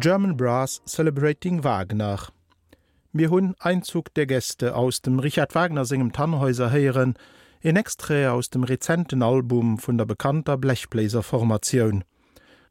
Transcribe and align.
German 0.00 0.34
Brass 0.34 0.80
Celebrating 0.86 1.62
Wagner. 1.62 2.18
Mir 3.12 3.28
hunn 3.28 3.54
Einzug 3.58 4.14
der 4.14 4.24
Gäste 4.24 4.74
aus 4.74 5.02
dem 5.02 5.18
Richard 5.18 5.54
Wagner 5.54 5.84
singem 5.84 6.12
Tannhäuser 6.12 6.70
heieren, 6.70 7.16
en 7.60 7.76
Extré 7.76 8.30
aus 8.30 8.48
dem 8.48 8.64
rezenten 8.64 9.22
Album 9.22 9.76
vun 9.78 9.98
der 9.98 10.06
bekannter 10.06 10.56
Blechbläserformatioun. 10.56 12.04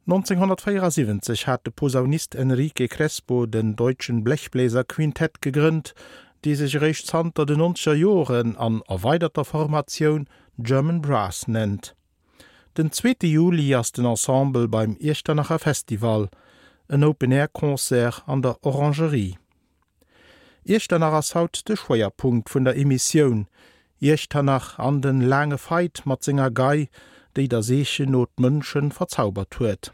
1974 0.08 1.46
hat 1.46 1.66
de 1.66 1.72
Posaunist 1.72 2.34
Enrique 2.34 2.88
Crespo 2.88 3.46
den 3.46 3.76
deutschen 3.76 4.24
Blechbläser 4.24 4.82
Quintett 4.82 5.40
gegrünnt, 5.40 5.94
die 6.44 6.56
sich 6.56 6.80
rechtshunter 6.80 7.46
den 7.46 7.58
nonscher 7.58 7.94
Joren 7.94 8.56
an 8.56 8.82
erweiterter 8.88 9.44
Formatioun 9.44 10.26
German 10.58 11.00
Brass 11.00 11.46
nennt. 11.46 11.94
Den 12.76 12.90
2. 12.90 13.18
Juli 13.22 13.72
as 13.72 13.92
den 13.92 14.04
Ensemble 14.04 14.66
beim 14.66 14.96
Ichternacher 14.98 15.60
Festival, 15.60 16.28
en 16.90 17.04
Open-Air-Konzer 17.04 18.22
an 18.26 18.42
der 18.42 18.56
Orangerie. 18.62 19.38
Ichchternach 20.64 21.12
ass 21.12 21.34
haut 21.34 21.62
de 21.68 21.76
Schweerpunkt 21.76 22.52
vun 22.52 22.64
der 22.64 22.76
Emissionioun, 22.76 23.46
Ichtternach 24.00 24.78
an 24.78 25.00
den 25.00 25.20
lange 25.20 25.58
Feit 25.58 26.02
mat 26.04 26.24
Singer 26.24 26.50
Gei, 26.50 26.88
déi 27.36 27.46
der 27.48 27.62
seeche 27.62 28.06
not 28.06 28.30
Mënschen 28.38 28.90
verzaubert 28.92 29.58
huet. 29.60 29.92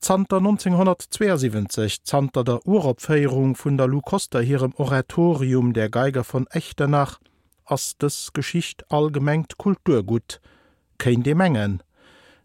Zter 0.00 0.38
1972 0.38 2.02
zanter 2.02 2.44
der 2.44 2.66
Uropféierung 2.66 3.56
vun 3.56 3.78
der 3.78 3.86
Lukoster 3.86 4.42
hirem 4.42 4.74
Oratorium 4.76 5.72
der 5.72 5.90
Geiger 5.90 6.24
von 6.24 6.46
Echtenach 6.50 7.20
ass 7.64 7.96
des 7.96 8.32
Geschicht 8.32 8.84
allgemengt 8.90 9.56
Kulturgut, 9.58 10.40
kein 10.98 11.22
de 11.22 11.34
Mengen, 11.34 11.82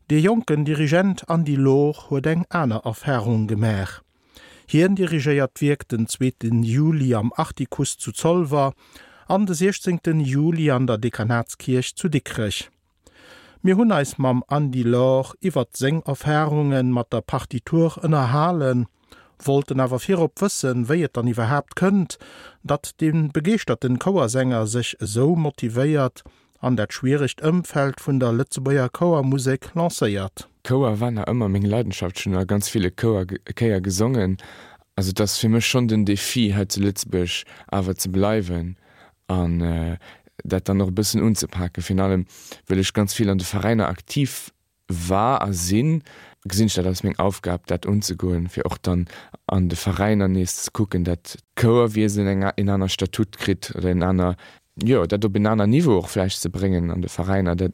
De 0.09 0.19
jonken 0.21 0.63
Dirigent 0.63 1.29
an 1.29 1.43
die 1.43 1.55
Loch 1.55 2.09
huet 2.09 2.25
eng 2.25 2.45
aner 2.49 2.81
Erfäung 2.83 3.45
gemer. 3.45 3.89
Hien 4.65 4.95
dirigiiert 4.97 5.61
wiek 5.61 5.87
den 5.87 6.07
2. 6.07 6.49
Juli 6.65 7.13
am 7.13 7.31
Artikus 7.35 7.95
zu 7.95 8.11
Zollwer, 8.11 8.73
an 9.27 9.45
des 9.45 9.59
16. 9.59 10.19
Juli 10.21 10.71
an 10.71 10.87
der 10.87 10.97
Dekanatskirch 10.97 11.95
zu 11.95 12.09
Dickrich. 12.09 12.71
Mir 13.61 13.77
hunn 13.77 13.91
eis 13.91 14.17
mam 14.17 14.43
an 14.47 14.71
die 14.71 14.87
Loch 14.95 15.35
iwwer 15.45 15.67
seng 15.73 16.01
Erfäungen 16.07 16.89
mat 16.89 17.13
der 17.13 17.21
Partitur 17.21 18.01
ënnerhalen, 18.01 18.87
wollten 19.37 19.79
awer 19.79 20.01
firop 20.01 20.41
wëssen, 20.41 20.87
wéiet 20.89 21.21
an 21.21 21.29
iwwerhäbt 21.29 21.77
kënnt, 21.77 22.17
dat 22.63 22.95
den 22.97 23.29
begeerten 23.29 24.01
Kauersänger 24.01 24.65
sech 24.65 24.97
so 24.99 25.35
motivéiert, 25.35 26.25
an 26.59 26.75
dat 26.75 26.93
schwierigcht 26.93 27.41
ëmfeld 27.41 28.01
vun 28.03 28.19
der 28.19 28.33
Lützebauer 28.33 28.89
Kowermusik 28.89 29.71
lacéiert. 29.75 30.47
Kower 30.67 30.99
wann 30.99 31.17
er 31.17 31.29
ëmmer 31.31 31.49
még 31.49 31.65
Leidenschaft 31.65 32.19
schon 32.19 32.35
er 32.35 32.45
ganz 32.45 32.69
viele 32.69 32.91
Kowerkeier 32.91 33.81
gesungen, 33.81 34.37
also 34.99 35.13
das 35.13 35.37
fir 35.37 35.49
mech 35.49 35.65
schon 35.65 35.87
den 35.87 36.05
Defi 36.05 36.51
het 36.51 36.73
ze 36.73 36.81
Lützbech 36.81 37.45
awer 37.71 37.95
ze 37.95 38.09
bleiwen 38.09 38.75
an 39.27 39.61
äh, 39.61 39.97
dat 40.43 40.67
dann 40.67 40.77
noch 40.77 40.91
bisssen 40.91 41.21
unzepacke 41.21 41.81
Fin 41.81 41.99
allem 41.99 42.25
will 42.67 42.79
ich 42.79 42.93
ganz 42.93 43.13
viel 43.13 43.29
an 43.29 43.37
de 43.37 43.47
Ververeine 43.47 43.87
aktiv 43.87 44.51
war 44.89 45.41
a 45.41 45.53
sinn. 45.53 46.03
Gesinn 46.43 46.69
dat 46.75 46.85
ass 46.85 47.03
még 47.03 47.19
aufgab 47.19 47.67
dat 47.67 47.85
unzugoen 47.85 48.49
fir 48.49 48.65
och 48.65 48.77
dann 48.81 49.07
an 49.45 49.69
de 49.69 49.77
Ververeiner 49.77 50.27
nees 50.27 50.71
kucken 50.73 51.05
dat 51.05 51.37
Kower 51.55 51.95
wie 51.95 52.09
sinn 52.09 52.27
enger 52.27 52.53
in 52.57 52.69
einer 52.69 52.89
Statut 52.89 53.37
krit 53.37 53.73
oder 53.75 53.91
in 53.91 54.03
einer 54.03 54.35
ja 54.83 55.05
dat 55.05 55.23
du 55.23 55.29
bananer 55.29 55.67
niveau 55.67 55.97
auch 55.97 56.09
fleisch 56.09 56.37
zu 56.37 56.49
bringen 56.49 56.91
an 56.91 57.01
de 57.01 57.09
vereiner 57.09 57.55
dat 57.55 57.71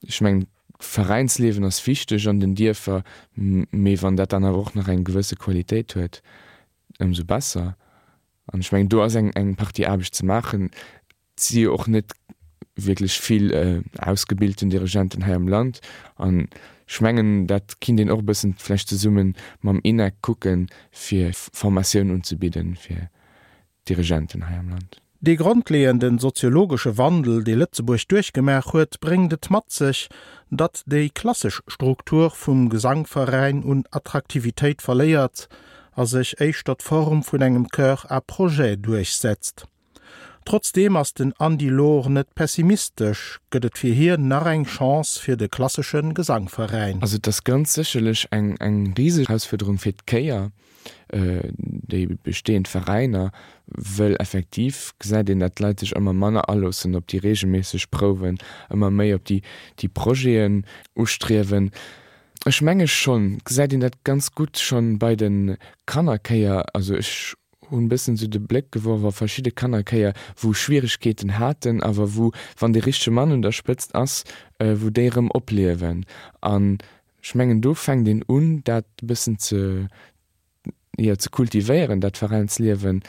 ich 0.00 0.20
mein 0.20 0.46
Vereinslewen 0.78 1.64
as 1.64 1.80
fichte 1.80 2.16
an 2.28 2.40
den 2.40 2.54
Dirfer 2.54 3.02
me 3.34 3.96
van 4.00 4.16
dat 4.16 4.34
an 4.34 4.44
auch 4.44 4.74
nach 4.74 4.88
eng 4.88 5.04
gewisse 5.04 5.36
qualität 5.36 5.94
huet 5.94 6.22
um 6.98 7.14
so 7.14 7.24
besser. 7.24 7.76
An 8.46 8.60
ich 8.60 8.66
schwng 8.66 8.88
du 8.88 9.02
as 9.02 9.14
eng 9.14 9.30
eng 9.32 9.56
Party 9.56 9.86
abeg 9.86 10.12
zu 10.14 10.26
machen 10.26 10.70
zie 11.36 11.68
auch 11.68 11.86
net 11.86 12.12
wirklich 12.74 13.18
viel 13.18 13.52
äh, 13.52 13.82
ausgebildeten 13.98 14.68
Dirigenten 14.68 15.22
her 15.22 15.36
im 15.36 15.48
Land. 15.48 15.80
An 16.16 16.48
schmengen 16.86 17.46
dat 17.46 17.80
kind 17.80 17.98
den 17.98 18.10
orbessen 18.10 18.54
flechte 18.54 18.96
summen 18.96 19.34
mam 19.60 19.80
inner 19.82 20.10
kucken 20.10 20.68
fir 20.90 21.32
formationen 21.32 22.14
unzubieden 22.14 22.76
fir 22.76 23.10
Dirigenten 23.88 24.46
her 24.48 24.60
im 24.60 24.68
Land. 24.68 25.05
De 25.26 25.34
grundlehenden 25.34 26.20
soziologische 26.20 26.98
Wandel, 26.98 27.42
die 27.42 27.54
Litzeburg 27.54 28.06
durchgemerk 28.06 28.72
huet, 28.72 29.00
bringet 29.00 29.50
mat 29.50 29.68
sich, 29.72 30.08
dat 30.50 30.84
de 30.86 31.08
klassisch 31.08 31.62
Struktur 31.66 32.30
vum 32.30 32.68
Gesangverein 32.68 33.64
und 33.64 33.92
Attraktivität 33.92 34.82
verleiert, 34.82 35.48
as 35.96 36.10
sich 36.10 36.40
eich 36.40 36.62
dat 36.62 36.80
Form 36.80 37.24
vun 37.24 37.42
engem 37.42 37.66
Kör 37.70 38.08
a 38.08 38.20
projet 38.20 38.86
durchsetzt. 38.86 39.66
Trotzdem 40.44 40.96
as 40.96 41.12
den 41.12 41.32
Andilor 41.40 42.08
net 42.08 42.32
pessimistisch 42.36 43.40
gëtt 43.50 43.76
fir 43.76 43.94
hier 43.94 44.18
nach 44.18 44.46
eng 44.46 44.64
chance 44.64 45.18
fir 45.18 45.36
de 45.36 45.48
klassischen 45.48 46.14
Gesangverein. 46.14 47.02
Also 47.02 47.18
das 47.18 47.42
ganz 47.42 47.74
sicherlich 47.74 48.28
eng 48.30 48.54
eng 48.58 48.94
riesesförderung 48.96 49.78
fir 49.78 49.94
Keier 50.06 50.52
äh, 51.08 51.40
de 51.52 52.16
bestehend 52.22 52.68
Ververeiner 52.68 53.32
well 53.66 54.16
effektiv 54.16 54.94
se 55.02 55.24
den 55.24 55.42
athletisch 55.42 55.92
immer 55.92 56.12
Manner 56.12 56.48
allossen 56.48 56.94
op 56.94 57.06
die 57.06 57.18
regmäßig 57.18 57.90
proen 57.90 58.38
immer 58.70 58.90
méi 58.90 59.14
op 59.14 59.24
die 59.24 59.42
die 59.80 59.88
Proen 59.88 60.64
ustrewen 60.94 61.70
ich 62.46 62.62
menge 62.62 62.88
schon 62.88 63.38
se 63.48 63.68
den 63.68 63.80
net 63.80 64.04
ganz 64.04 64.32
gut 64.32 64.58
schon 64.58 64.98
bei 64.98 65.16
den 65.16 65.56
kannnerkeier 65.86 66.64
also 66.72 66.94
ich 66.94 67.34
hun 67.70 67.88
bisssen 67.88 68.16
so 68.16 68.26
de 68.26 68.40
Black 68.40 68.72
geworwer 68.72 69.12
verschiedene 69.12 69.52
kannnerkeier 69.52 70.12
wo 70.36 70.52
Schwierigkeiten 70.52 71.38
hatten 71.38 71.82
aber 71.82 72.16
wo 72.16 72.32
wann 72.58 72.72
die 72.72 72.80
richsche 72.80 73.10
Mann 73.10 73.32
und 73.32 73.42
der 73.42 73.52
spitzt 73.52 73.94
ass 73.94 74.24
äh, 74.58 74.76
wo 74.78 74.90
derem 74.90 75.30
oplewen 75.30 76.06
an 76.40 76.78
schmengen 77.20 77.60
du 77.60 77.74
fäng 77.74 78.04
den 78.04 78.24
un 78.28 78.62
dat 78.64 78.86
bisssen 79.02 79.38
ze 79.38 79.88
ja, 80.98 81.16
zu 81.18 81.30
kultivieren 81.30 82.00
dat 82.00 82.16
Vereinslewen 82.18 83.02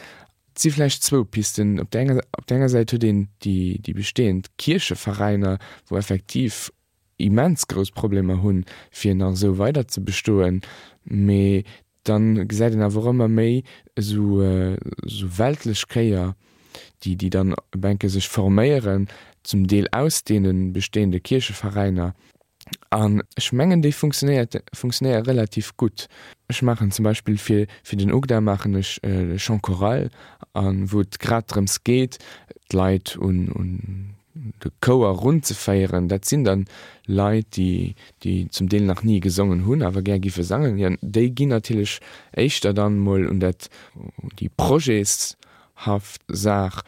siefleisch 0.58 1.00
zwo 1.00 1.24
Pisten. 1.24 1.80
Op 1.80 1.92
der, 1.92 2.24
op 2.38 2.48
denger 2.48 2.70
Seite 2.70 3.00
den 3.00 3.30
die 3.44 3.80
die 3.82 3.94
bestehend 3.94 4.50
Kirchevereiner 4.58 5.60
wo 5.88 5.98
effektiv 5.98 6.72
immens 7.18 7.68
groß 7.68 7.92
Probleme 7.92 8.42
hunn 8.42 8.66
fir 8.92 9.16
nach 9.16 9.36
so 9.36 9.58
weiter 9.58 9.88
zu 9.88 10.04
bestohlen. 10.04 10.62
Me 11.04 11.64
dann 12.04 12.48
gesäit 12.48 12.76
a 12.76 12.94
warmmer 12.94 13.28
méi 13.28 13.64
so 14.00 14.42
äh, 14.42 14.78
so 15.06 15.38
weltlech 15.38 15.88
kreier 15.88 16.36
die 17.04 17.16
die 17.16 17.30
dann 17.30 17.56
bänke 17.72 18.10
sich 18.10 18.28
formieren 18.28 19.08
zum 19.44 19.68
Deel 19.68 19.88
ausdehnen 19.92 20.74
bestehende 20.74 21.20
Kirchevereiner 21.20 22.14
an 22.90 23.24
schmengen 23.38 23.82
die 23.82 23.92
funktioniert 23.92 24.64
funktioniert 24.74 25.28
relativ 25.28 25.76
gut. 25.78 26.08
Ich 26.48 26.62
machen 26.62 26.92
zum 26.92 27.04
Beispiel 27.04 27.38
für 27.38 27.68
für 27.84 27.98
den 27.98 28.14
Ugda 28.14 28.42
machen 28.42 28.76
ich 28.76 29.04
äh, 29.04 29.38
schon 29.38 29.62
choral 29.62 30.10
an 30.54 30.92
wo 30.92 31.04
gradrems 31.20 31.84
geht 31.84 32.20
leid 32.72 33.18
und 33.18 33.50
und 33.50 34.18
de 34.60 34.72
Coer 34.80 35.16
run 35.16 35.44
ze 35.44 35.54
feieren, 35.56 36.08
dat 36.08 36.26
sinn 36.26 36.44
dann 36.44 36.66
Leiit, 37.06 37.56
die 37.56 37.96
die 38.24 38.50
zum 38.50 38.68
Deel 38.70 38.84
nach 38.84 39.04
nie 39.04 39.20
gesungen 39.20 39.66
hunn, 39.66 39.82
awer 39.82 40.02
ger 40.02 40.20
gife 40.20 40.44
sangen. 40.44 40.78
Ja, 40.78 40.90
déi 41.02 41.30
ginnertilech 41.30 42.00
éichter 42.36 42.74
dann 42.74 43.00
moll 43.00 43.28
und 43.28 43.40
dat 43.40 43.70
die 44.40 44.50
Proes 44.50 45.38
haft 45.76 46.22
sag. 46.28 46.84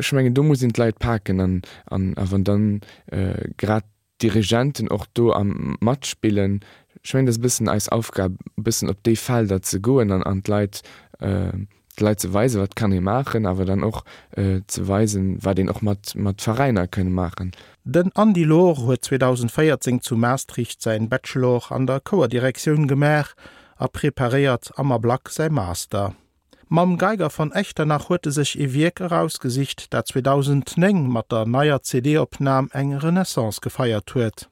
Schmengen 0.00 0.34
dumme 0.34 0.56
sind 0.56 0.78
Leiit 0.78 0.98
paken 0.98 1.40
an 1.40 1.62
an 1.86 2.14
awer 2.16 2.38
dann 2.38 2.80
äh, 3.06 3.48
grad 3.56 3.84
Dirigenten 4.22 4.90
och 4.90 5.06
do 5.14 5.32
am 5.32 5.76
Mat 5.80 6.06
spielen 6.06 6.60
schwen 7.02 7.26
das 7.26 7.38
bisssen 7.38 7.68
als 7.68 7.88
Aufgabe 7.88 8.36
bisssen 8.56 8.90
op 8.90 9.02
de 9.02 9.16
Fall 9.16 9.46
dat 9.46 9.66
ze 9.66 9.78
goen 9.80 10.10
an 10.10 10.22
an 10.22 10.42
Leiit 10.46 10.82
äh, 11.20 11.52
leize 12.00 12.32
Weise 12.32 12.60
wat 12.60 12.76
kann 12.76 12.92
ich 12.92 13.00
machen, 13.00 13.46
aber 13.46 13.64
dann 13.64 13.84
auch 13.84 14.04
äh, 14.32 14.60
zu 14.66 14.88
weisen 14.88 15.42
war 15.44 15.54
den 15.54 15.68
auch 15.68 15.82
mat 15.82 16.14
mat 16.14 16.42
Ververeiner 16.42 16.88
können 16.88 17.12
machen. 17.12 17.52
Den 17.84 18.10
Andi 18.14 18.44
Lor 18.44 18.76
huet 18.78 19.04
2014 19.04 20.00
zu 20.00 20.16
Maastricht 20.16 20.82
sein 20.82 21.08
Bachelor 21.08 21.70
an 21.70 21.86
der 21.86 22.00
Coerdirektion 22.00 22.88
gemer 22.88 23.26
a 23.76 23.84
er 23.84 23.88
prepariert 23.88 24.72
ammer 24.76 24.98
Black 24.98 25.28
sei 25.28 25.48
Master. 25.48 26.14
Mam 26.68 26.98
Geiger 26.98 27.30
von 27.30 27.52
Echter 27.52 27.86
nach 27.86 28.08
huete 28.08 28.32
sich 28.32 28.58
e 28.58 28.72
Wirk 28.72 28.98
herausgesicht, 28.98 29.94
dat 29.94 30.08
2009 30.08 31.06
mat 31.06 31.30
der 31.30 31.46
naier 31.46 31.80
CD-Opnam 31.80 32.70
eng 32.72 32.92
Renaissance 32.92 33.60
gefeiert 33.60 34.12
huet. 34.16 34.48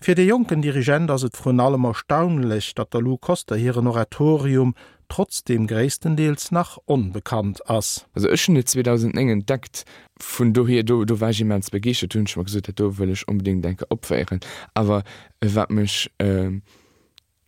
Fi 0.00 0.16
de 0.16 0.26
jungen 0.26 0.62
Dirigent 0.62 1.08
ass 1.08 1.22
et 1.22 1.36
fron 1.36 1.60
allem 1.60 1.84
erstaunlich, 1.84 2.74
dat 2.74 2.92
der 2.92 3.02
Lou 3.02 3.18
Costa 3.18 3.54
ein 3.54 3.86
Oratorium 3.86 4.74
trotzdem 5.08 5.68
gräendeels 5.68 6.50
nach 6.50 6.76
unbekannt 6.86 7.70
ass. 7.70 8.06
Also 8.12 8.28
ëschen 8.28 8.58
2009 8.58 9.28
entdeckt 9.28 9.84
vun 10.18 10.52
du 10.52 10.66
hier 10.66 10.82
do 10.82 11.04
du 11.04 11.20
war 11.20 11.32
mans 11.44 11.70
begeche 11.70 12.08
tunsch 12.08 12.36
mag 12.36 12.46
gesagt, 12.46 12.80
du 12.80 12.98
willch 12.98 13.28
unbedingt 13.28 13.64
denke 13.64 13.88
opfeieren, 13.92 14.40
aber 14.74 15.04
wat 15.40 15.70
michch 15.70 16.10
äh, 16.18 16.50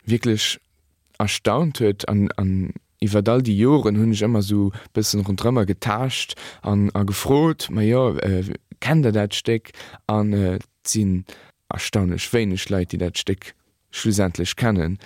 wirklich 0.05 0.61
erstaunt 1.19 1.81
huet 1.81 2.09
an, 2.09 2.31
an 2.37 2.73
iwwer 3.01 3.23
all 3.29 3.43
die 3.43 3.59
Joren 3.59 3.97
hunn 3.99 4.13
ich 4.13 4.23
immer 4.23 4.43
so 4.43 4.73
bisssen 4.93 5.21
run 5.21 5.37
Drëmmer 5.37 5.67
getacht 5.67 6.35
an 6.63 6.91
a 6.95 7.05
gefrot 7.05 7.71
ma 7.71 7.83
ja 7.83 8.17
äh, 8.19 8.45
kennt 8.81 9.05
der 9.05 9.13
dat 9.13 9.35
Steck? 9.35 9.73
An 10.07 10.33
äh, 10.33 10.59
sinn 10.87 11.25
erstaunlech 11.69 12.33
wéineg 12.33 12.69
leit 12.71 12.93
die 12.93 12.99
dat 12.99 13.19
Steck 13.19 13.55
schlussendlich 13.91 14.57
kennen. 14.57 14.99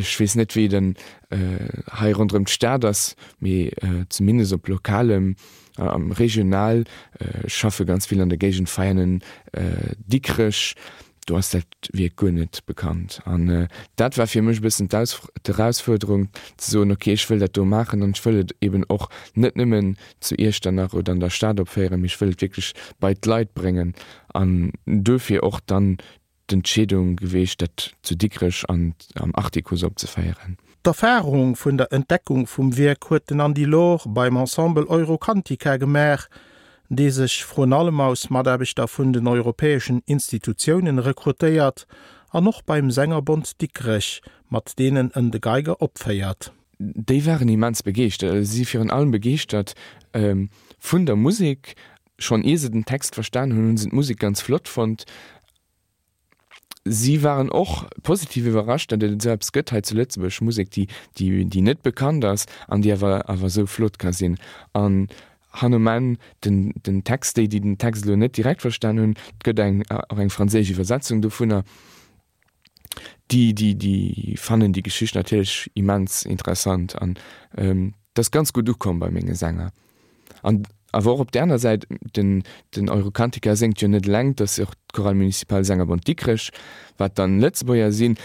Schwes 0.00 0.34
net 0.34 0.56
wie 0.56 0.68
den 0.68 0.96
äh, 1.30 1.68
he 1.98 2.12
runm 2.12 2.46
Staders 2.46 3.16
mé 3.40 3.70
äh, 3.82 4.06
zumindest 4.08 4.52
op 4.52 4.68
lokalem 4.68 5.36
äh, 5.78 5.82
am 5.82 6.12
regional 6.12 6.84
äh, 7.18 7.48
schaffe 7.48 7.84
ganz 7.84 8.06
viel 8.06 8.20
an 8.20 8.28
der 8.28 8.38
gegen 8.38 8.66
feinen 8.66 9.22
äh, 9.52 9.94
dickrech. 10.06 10.74
äh, 10.76 11.03
du 11.26 11.36
hast 11.36 11.54
dat 11.54 11.64
wie 11.92 12.10
gunnet 12.10 12.64
bekannt 12.66 13.22
an 13.24 13.48
äh, 13.48 13.68
dat 13.96 14.18
war 14.18 14.26
fir 14.26 14.42
michch 14.42 14.60
bis 14.60 14.76
der 14.76 15.06
herausforderung 15.46 16.28
so 16.60 16.82
okay 16.82 17.14
ich 17.14 17.28
will 17.30 17.38
dat 17.38 17.56
du 17.56 17.64
machen 17.64 18.02
und 18.02 18.18
ich 18.18 18.24
will 18.24 18.46
eben 18.60 18.84
auch 18.88 19.08
net 19.34 19.56
nimmen 19.56 19.96
zu 20.20 20.34
ihr 20.34 20.54
danach 20.60 20.92
oder 20.92 21.12
an 21.12 21.20
der 21.20 21.30
staat 21.30 21.60
opfäre 21.60 21.96
mich 21.96 22.20
will 22.20 22.34
wirklich 22.40 22.74
beit 23.00 23.26
leid 23.26 23.54
bringen 23.54 23.94
an 24.32 24.72
dürfir 24.86 25.44
auch 25.44 25.60
dann 25.60 25.98
d'Entschädung 26.50 27.16
gewecht 27.16 27.62
dat 27.62 27.94
zu 28.02 28.16
dickrech 28.16 28.64
an 28.68 28.94
am 29.14 29.34
Artikus 29.34 29.84
opzefeieren. 29.84 30.58
D'Erfäung 30.84 31.56
vun 31.56 31.78
der 31.78 31.92
Entdeckung 31.92 32.46
vum 32.46 32.76
Wehrkurten 32.76 33.40
an 33.40 33.54
die 33.54 33.64
Lor 33.64 34.02
beim 34.06 34.36
Ensemble 34.36 34.86
Eurokantika 34.86 35.78
gemer, 35.78 36.18
dé 36.88 37.10
sech 37.10 37.44
fron 37.44 37.72
allem 37.72 38.00
aus 38.00 38.30
Maderbeichter 38.30 38.86
vun 38.88 39.12
den 39.12 39.26
europäesschen 39.26 40.02
Institutionen 40.06 40.98
rekrutéiert, 40.98 41.86
an 42.30 42.44
noch 42.44 42.62
beim 42.62 42.90
Sängerbund 42.90 43.60
Dickrech 43.60 44.20
mat 44.48 44.78
denen 44.78 45.10
en 45.14 45.30
de 45.30 45.40
Geiger 45.40 45.80
opfeiert. 45.80 46.52
Dei 46.78 47.24
waren 47.26 47.48
immens 47.48 47.82
begecht, 47.82 48.22
äh, 48.22 48.44
sie 48.44 48.66
allem 48.78 49.10
begecht 49.10 49.52
dat 49.52 49.74
ähm, 50.12 50.50
vun 50.80 51.06
der 51.06 51.16
Musik 51.16 51.76
schon 52.18 52.44
e 52.44 52.56
se 52.56 52.70
den 52.70 52.84
Text 52.84 53.14
verstanden 53.14 53.56
hun 53.56 53.76
sind 53.76 53.92
Musik 53.92 54.18
ganz 54.18 54.40
flott 54.40 54.68
fand, 54.68 55.04
sie 56.84 57.22
waren 57.22 57.50
auch 57.50 57.86
positiv 58.02 58.46
überrascht 58.46 58.92
an 58.92 59.20
selbst 59.20 59.52
Göttheit 59.52 59.86
zuletzt 59.86 60.18
Musik 60.40 60.70
die 60.70 60.88
die 61.18 61.46
die 61.46 61.62
net 61.62 61.82
bekannt 61.82 62.24
ist 62.24 62.48
an 62.68 62.82
die 62.82 63.00
war 63.00 63.28
aber 63.28 63.48
so 63.48 63.66
flott 63.66 63.98
kann 63.98 64.12
sehen 64.12 64.38
an 64.72 65.08
Hanuman 65.54 66.18
den, 66.44 66.72
den 66.86 67.04
Text 67.04 67.36
die 67.36 67.48
den 67.48 67.78
Text 67.78 68.06
net 68.06 68.36
direkt 68.36 68.62
verstanden 68.62 69.14
gëtt 69.42 69.58
eng 69.58 69.82
auch 69.88 70.18
eng 70.18 70.30
franzésche 70.30 70.74
Versetzung 70.74 71.22
do 71.22 71.30
vunner 71.30 71.64
die 73.30 73.54
die 73.54 73.74
die 73.74 74.36
fannen 74.36 74.72
die 74.72 74.82
Geschichte 74.82 75.18
natürlich 75.18 75.70
immens 75.74 76.24
interessant 76.24 77.00
an 77.00 77.18
ähm, 77.56 77.94
das 78.14 78.30
ganz 78.30 78.52
gut 78.52 78.68
dukom 78.68 78.98
bei 78.98 79.10
menge 79.10 79.34
Sänger 79.34 79.72
an 80.42 80.66
awer 80.94 81.18
op 81.18 81.32
derner 81.32 81.58
Seite 81.58 81.86
den 82.16 82.42
den 82.76 82.88
Eurokantiker 82.88 83.56
senkt 83.56 83.80
jo 83.80 83.88
net 83.88 84.06
lengt, 84.06 84.40
dats 84.40 84.56
jo 84.56 84.66
Koralmunicipal 84.92 85.64
Sänger 85.64 85.86
bon 85.86 86.00
dickrech, 86.00 86.50
wat 86.96 87.18
dann 87.18 87.40
letzte 87.40 87.66
boier 87.66 87.92
sinn 87.92 88.16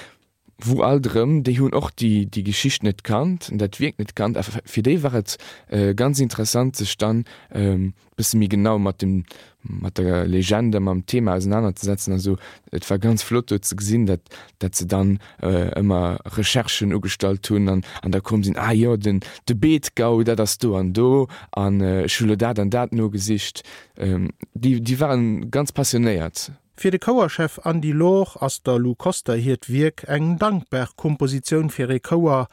wo 0.62 0.82
alterem 0.82 1.44
de 1.44 1.58
hun 1.60 1.74
och 1.74 1.92
die 1.92 2.26
die 2.26 2.44
geschicht 2.44 2.84
net 2.84 3.04
kannt 3.04 3.50
dat 3.54 3.80
wirkt 3.80 4.00
net 4.00 4.16
kannt. 4.16 4.38
Fir 4.66 4.84
de 4.84 5.04
waret 5.04 5.38
äh, 5.70 5.94
ganz 5.94 6.20
interessant 6.20 6.76
ze 6.76 6.86
stand 6.86 7.28
ähm, 7.52 7.94
bis 8.16 8.34
mir 8.34 8.50
genau 8.50 8.78
mat 8.78 9.02
dem 9.02 9.24
mat 9.62 9.98
der 9.98 10.26
legende 10.26 10.78
am 10.78 11.06
thema 11.06 11.36
auseinanderzusetzen. 11.36 12.14
Also 12.14 12.38
et 12.72 12.90
war 12.90 13.00
ganz 13.00 13.24
flott 13.24 13.50
ze 13.50 13.76
gesinn 13.76 14.06
dat 14.06 14.22
dat 14.60 14.76
ze 14.76 14.86
dann 14.86 15.20
äh, 15.42 15.80
immer 15.80 16.20
recherchen 16.26 16.94
ugestalt 16.94 17.44
tun. 17.44 17.70
An 17.70 17.84
an 18.02 18.12
der 18.12 18.22
kom 18.22 18.44
sinn 18.44 18.58
ah 18.58 18.72
ja 18.72 18.98
den 18.98 19.22
de 19.48 19.56
beet 19.56 19.96
gau 19.96 20.24
da 20.24 20.36
das 20.36 20.58
du 20.58 20.76
an 20.76 20.94
do 20.94 21.28
an 21.52 21.82
äh, 21.82 22.10
schule 22.10 22.38
dat 22.38 22.60
an 22.60 22.70
dat 22.70 22.92
no 22.92 23.10
gesicht. 23.10 23.64
Ähm, 23.98 24.30
die 24.54 24.82
die 24.82 25.00
waren 25.00 25.52
ganz 25.52 25.72
passioniert 25.72 26.52
fir 26.80 26.92
de 26.92 27.00
Kauerchef 27.00 27.60
an 27.66 27.82
die 27.82 27.92
Loch 27.92 28.38
ass 28.42 28.64
der 28.64 28.80
Lou 28.80 28.96
Costa 28.96 29.34
hiet 29.34 29.68
wiek 29.70 30.06
eng 30.08 30.40
Komposition 30.96 31.70
fir 31.70 31.90
e 31.90 32.00
Kauer 32.00 32.48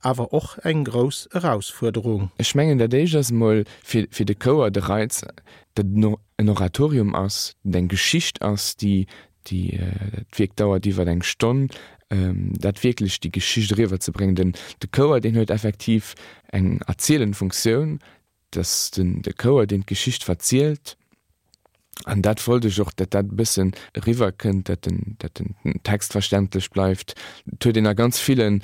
awer 0.00 0.32
och 0.32 0.58
eng 0.64 0.84
gros 0.84 1.28
Herausforderung. 1.32 2.30
Ech 2.38 2.54
menggen 2.54 2.78
der 2.78 2.88
Dejas 2.88 3.30
moll 3.30 3.64
fir 3.82 4.06
de 4.08 4.34
Kauer 4.34 4.70
de 4.70 4.80
Reiz 4.80 5.22
dat 5.74 5.86
no 5.86 6.18
en 6.38 6.48
Oratorium 6.48 7.14
ass 7.14 7.56
den 7.62 7.88
Geschicht 7.88 8.40
ass 8.42 8.76
die 8.76 9.06
die 9.48 9.74
äh, 9.74 10.80
die 10.80 10.96
war 10.96 11.06
eng 11.06 11.22
stonn 11.22 11.68
ähm, 12.10 12.52
dat 12.58 12.82
wirklich 12.82 13.20
die 13.20 13.30
Geschicht 13.30 13.76
riwer 13.76 14.00
zu 14.00 14.12
bringen 14.12 14.34
den 14.34 14.52
de 14.82 14.88
Kauer 14.90 15.20
den 15.20 15.36
huet 15.36 15.50
effektiv 15.50 16.14
eng 16.52 16.80
erzielen 16.86 17.34
Funktionun 17.34 17.98
dass 18.50 18.90
den 18.90 19.20
de 19.20 19.34
Kauer 19.34 19.66
den 19.66 19.84
Geschicht 19.84 20.24
verzielt 20.24 20.97
an 22.04 22.22
dat 22.22 22.46
wollte 22.46 22.68
ich 22.68 22.80
auch 22.80 22.92
dat 22.92 23.14
dat 23.14 23.36
bisschen 23.36 23.72
river 24.06 24.32
könnt 24.32 24.68
dat 24.68 24.86
den 24.86 25.16
dat 25.18 25.38
den 25.38 25.54
text 25.82 26.12
verständlich 26.12 26.70
bleibt. 26.70 27.14
Tö 27.58 27.72
den 27.72 27.86
er 27.86 27.94
ganz 27.94 28.18
vielen 28.18 28.62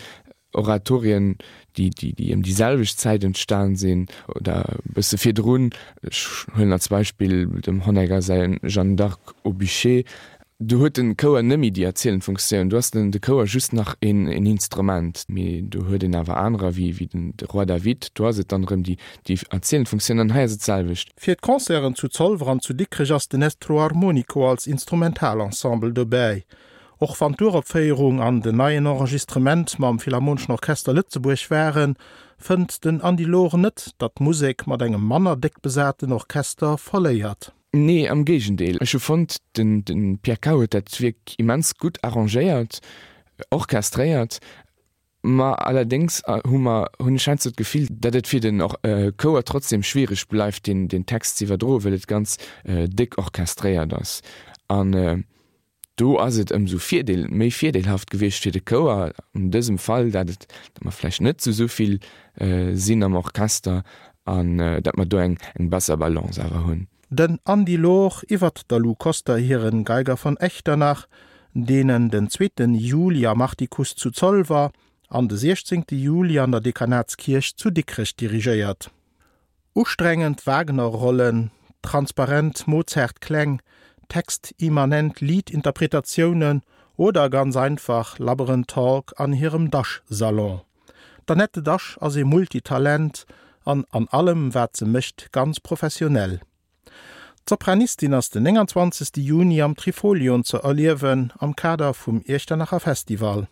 Oratorien, 0.55 1.37
die 1.77 1.91
die 1.91 2.13
die 2.15 2.31
im 2.31 2.43
dieselbig 2.43 2.97
Zeit 2.97 3.25
entstanden 3.25 3.77
sehen 3.77 4.07
oder 4.29 4.77
bis 4.85 5.15
vier 5.19 5.35
drohen 5.35 5.71
hun 6.57 6.73
als 6.73 6.89
Beispiel 6.89 7.47
mit 7.47 7.67
dem 7.67 7.85
Honegger 7.85 8.23
sein 8.23 8.61
Jean 8.65 8.97
d'Arc 8.97 9.19
Obichet 9.43 10.07
du 10.67 10.79
huet 10.81 10.97
den 10.97 11.17
Coer 11.17 11.43
nëmi 11.45 11.71
die 11.75 11.85
erzielen 11.85 12.23
funktionun 12.25 12.71
du 12.71 12.77
hast 12.79 12.95
den 12.95 13.11
de 13.13 13.21
Coer 13.21 13.45
just 13.47 13.73
nach 13.73 13.95
en 14.01 14.27
en 14.27 14.47
Instrument. 14.47 15.25
Me 15.29 15.63
du 15.63 15.85
huet 15.89 16.03
den 16.03 16.15
awer 16.15 16.37
anrer 16.37 16.77
wie 16.77 16.99
wie 16.99 17.07
den 17.07 17.33
de 17.37 17.49
Roi 17.49 17.67
David. 17.67 18.09
Du 18.15 18.31
se 18.33 18.45
anderem 18.51 18.83
die 18.83 18.97
die 19.27 19.39
erzielen 19.51 19.87
funktionen 19.87 20.33
heise 20.33 20.59
zahlwicht 20.59 21.13
fir 21.17 21.37
Konzeren 21.37 21.95
zu 21.95 22.09
Zollwran 22.09 22.61
zu 22.61 22.73
dickrich 22.73 23.13
ass 23.13 23.29
den 23.29 23.43
Estroharmoniko 23.43 24.51
als 24.51 24.67
Instrumentalensemble 24.67 25.93
dobäi. 25.93 26.45
Och 27.01 27.21
van 27.21 27.37
Touropféierung 27.37 28.21
an 28.21 28.41
den 28.41 28.57
neien 28.57 28.87
Enregistrement 28.87 29.79
mam 29.79 29.99
Philharmonschen 29.99 30.53
Orchester 30.53 30.95
Lützeburg 30.95 31.51
wären 31.51 31.97
fënnt 32.39 32.85
den 32.85 33.01
an 33.03 33.17
die 33.17 33.25
Lore 33.25 33.59
net 33.59 33.91
dat 33.99 34.21
Musik 34.21 34.67
mat 34.67 34.83
engem 34.83 35.05
Manner 35.05 35.37
deck 35.37 35.61
besäten 35.61 36.13
Orchester 36.13 36.79
verléiert. 36.79 37.53
Nee 37.75 38.09
am 38.09 38.25
Gegendeel. 38.25 38.79
Eche 38.81 39.01
fand 39.01 39.39
den, 39.57 39.85
den 39.85 40.19
Pierkauet 40.19 40.75
dat 40.75 40.89
Zwick 40.89 41.35
immens 41.39 41.75
gut 41.77 41.99
arrangeiert, 42.05 42.81
och 43.51 43.67
kastréiert, 43.67 44.39
ma 45.23 45.55
allerdings 45.55 46.21
äh, 46.27 46.41
hummer 46.47 46.91
hun 47.03 47.19
scheinzet 47.19 47.57
gefiel 47.57 47.89
dat 47.91 48.15
et 48.15 48.29
fir 48.29 48.41
den 48.41 48.61
auch 48.61 48.77
äh, 48.83 49.11
Coer 49.17 49.43
trotzdem 49.45 49.83
schwierig 49.83 50.29
bleif 50.29 50.61
den 50.61 50.87
den 50.87 51.07
Text 51.07 51.39
ziwerdro 51.39 51.83
willt 51.83 52.07
ganz 52.07 52.37
äh, 52.65 52.89
dick 52.89 53.17
och 53.19 53.33
kastréiert 53.33 53.91
das 53.91 54.21
an 54.69 54.93
äh, 54.93 55.23
du 55.97 56.19
aset 56.19 56.53
em 56.53 56.69
so 56.69 56.79
vierdeel 56.79 57.27
méi 57.29 57.51
vierdeelhaft 57.51 58.11
gewicht 58.11 58.43
fir 58.43 58.53
de 58.53 58.61
Coer 58.61 59.15
an 59.35 59.51
dësem 59.51 59.79
Fall 59.79 60.11
datt 60.11 60.29
dat 60.29 60.85
man 60.85 60.93
flläch 60.93 61.21
net 61.21 61.41
zu 61.41 61.53
so 61.53 61.65
soviel 61.65 62.01
äh, 62.37 62.75
sinn 62.75 63.03
am 63.03 63.17
auch 63.17 63.33
kaster 63.33 63.83
an 64.27 64.61
äh, 64.61 64.83
dat 64.83 64.97
man 64.97 65.09
do 65.09 65.17
eng 65.17 65.39
eng 65.55 65.71
besser 65.71 65.97
Balance 65.97 66.39
awer 66.45 66.67
hunn 66.67 66.87
Den 67.17 67.39
an 67.45 67.65
die 67.65 67.77
Loch 67.77 68.25
iwwert 68.29 68.73
der 68.73 68.81
Lu 68.81 68.97
Costa 68.97 69.37
hireieren 69.37 69.85
Geiger 69.85 70.17
von 70.17 70.37
Echter 70.37 70.77
nach, 70.77 71.07
denen 71.53 72.11
den 72.11 72.29
2. 72.29 72.65
Julia 72.73 73.37
Martikus 73.37 73.95
zu 73.95 74.11
zoll 74.11 74.49
war, 74.49 74.73
an 75.09 75.29
de 75.29 75.39
16. 75.39 75.85
Juli 75.91 76.41
an 76.41 76.51
der 76.51 76.61
Dekanatskirch 76.61 77.57
zu 77.57 77.71
Dickrich 77.71 78.17
dirigiiert. 78.17 78.91
Ustrengend 79.75 80.45
Wagnerrollen, 80.45 81.53
transparent 81.83 82.67
Mozart 82.67 83.21
kleng, 83.21 83.63
textimmanent 84.09 85.21
Liedinterpretationen 85.21 86.63
oder 86.97 87.31
ganz 87.31 87.57
einfach 87.57 88.19
labberen 88.19 88.67
Talk 88.67 89.15
an 89.21 89.33
ihrem 89.33 89.71
Daschsalon. 89.71 90.63
Der 91.29 91.37
nette 91.37 91.63
Dasch 91.63 91.97
as 92.01 92.17
e 92.17 92.25
Multitalent 92.25 93.25
an 93.65 93.85
an 93.93 94.09
allem 94.09 94.53
wär 94.53 94.73
ze 94.73 94.85
mischt 94.85 95.29
ganz 95.31 95.61
professionell. 95.61 96.41
Sopranistin 97.47 98.15
ass 98.15 98.31
den 98.31 98.47
20. 98.47 99.19
Juni 99.19 99.61
am 99.61 99.77
Trifolion 99.77 100.45
ze 100.45 100.63
erliewen 100.63 101.31
am 101.39 101.55
Kader 101.55 101.93
vum 101.93 102.23
Echtenacher 102.25 102.81
Festival. 102.81 103.49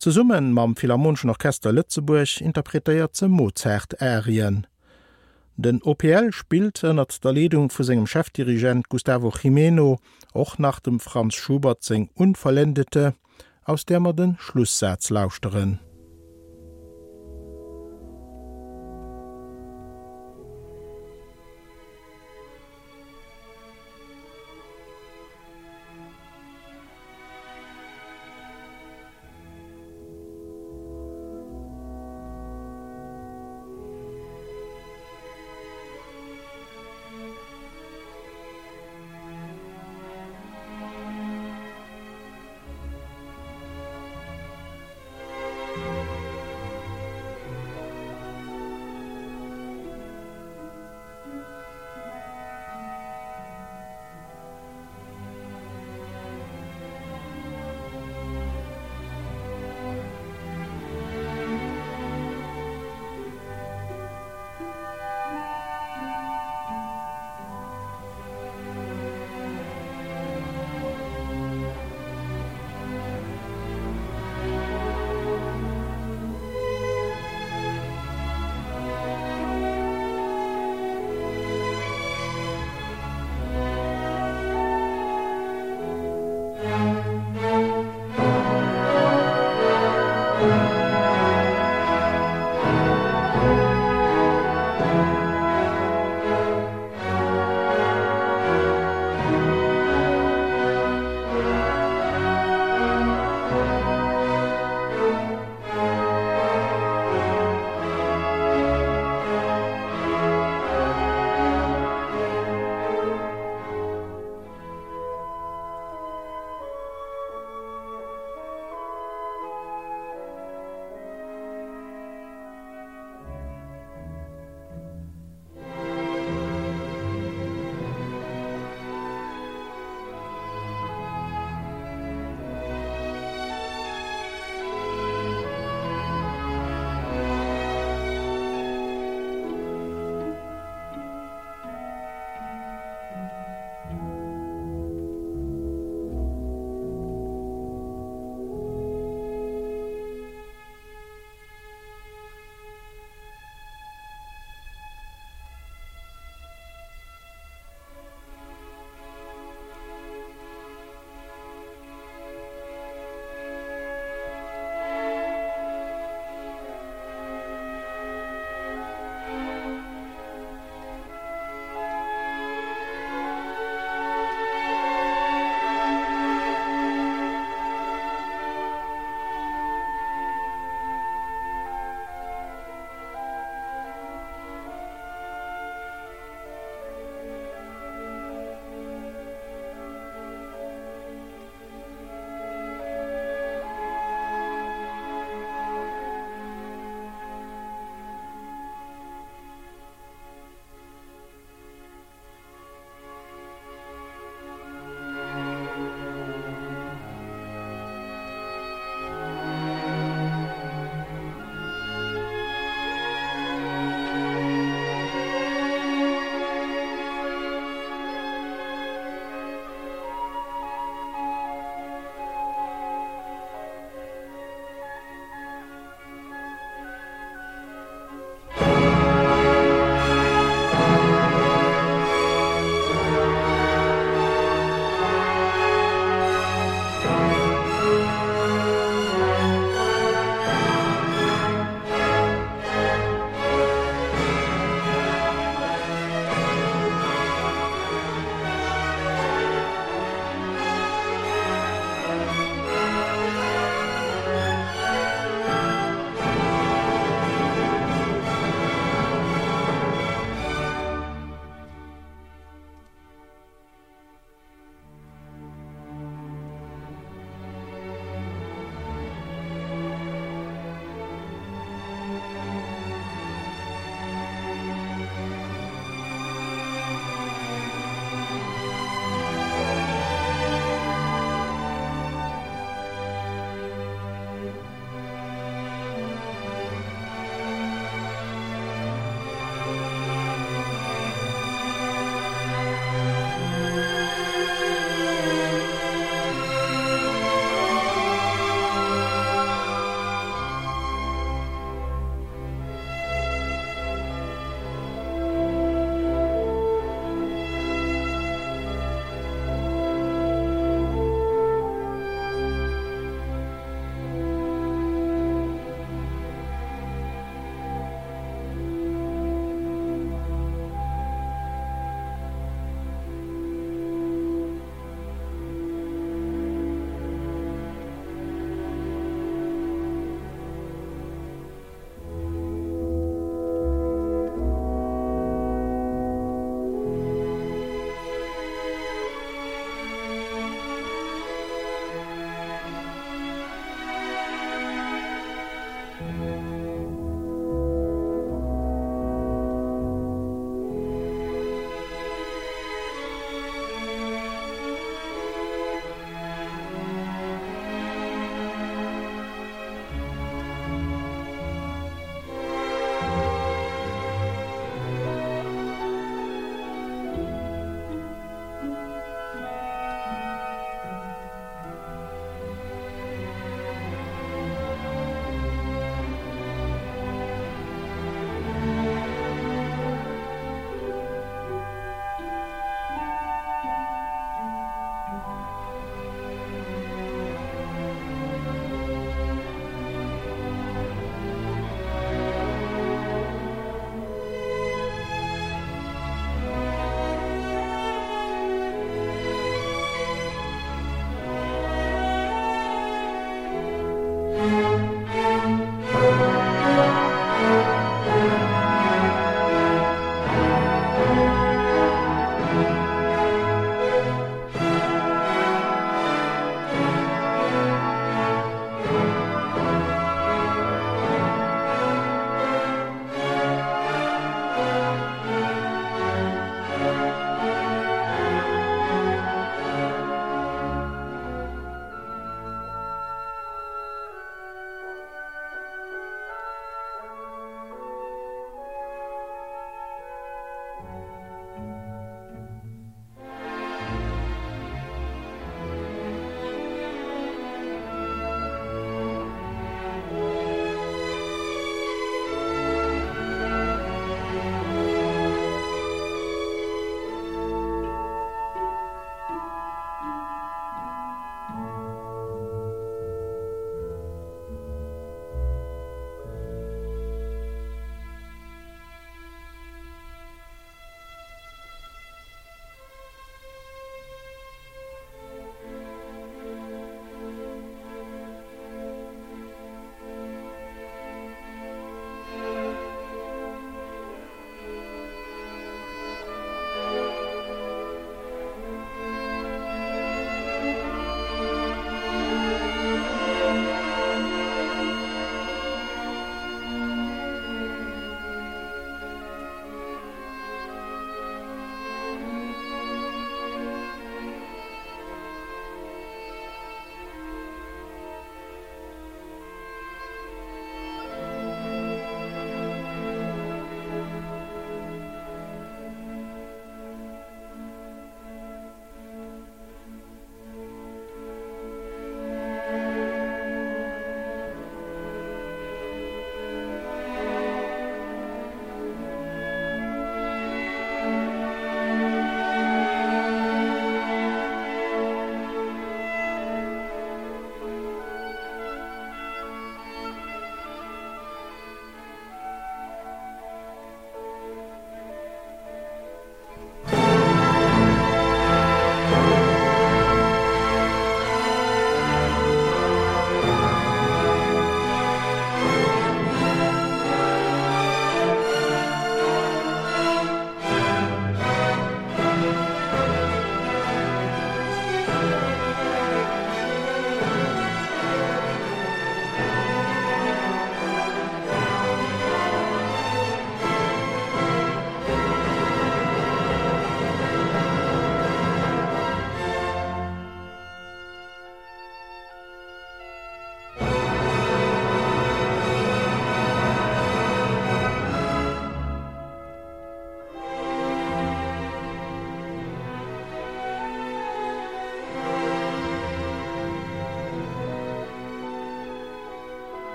Zu 0.00 0.10
summen 0.10 0.52
mam 0.52 0.74
Philharmonischen 0.74 1.30
Orchester 1.30 1.70
Lützeburg 1.70 2.40
interpretiert 2.40 3.14
ze 3.14 3.28
Mozart 3.28 4.02
Äien. 4.02 4.66
Den 5.56 5.80
OPL 5.82 6.32
spielt 6.32 6.82
ënnert 6.82 7.22
der 7.22 7.32
Ledung 7.32 7.70
vu 7.70 7.84
segem 7.84 8.08
Chefdirigent 8.08 8.88
Gustavo 8.88 9.32
Jimeno 9.40 10.00
och 10.34 10.58
nach 10.58 10.80
dem 10.80 10.98
Franz 10.98 11.36
Schubert 11.36 11.84
seg 11.84 12.10
unverlendete, 12.14 13.14
aus 13.64 13.84
der 13.84 14.00
man 14.00 14.16
den 14.16 14.36
Schlusssatz 14.40 15.10
lauschteen. 15.10 15.78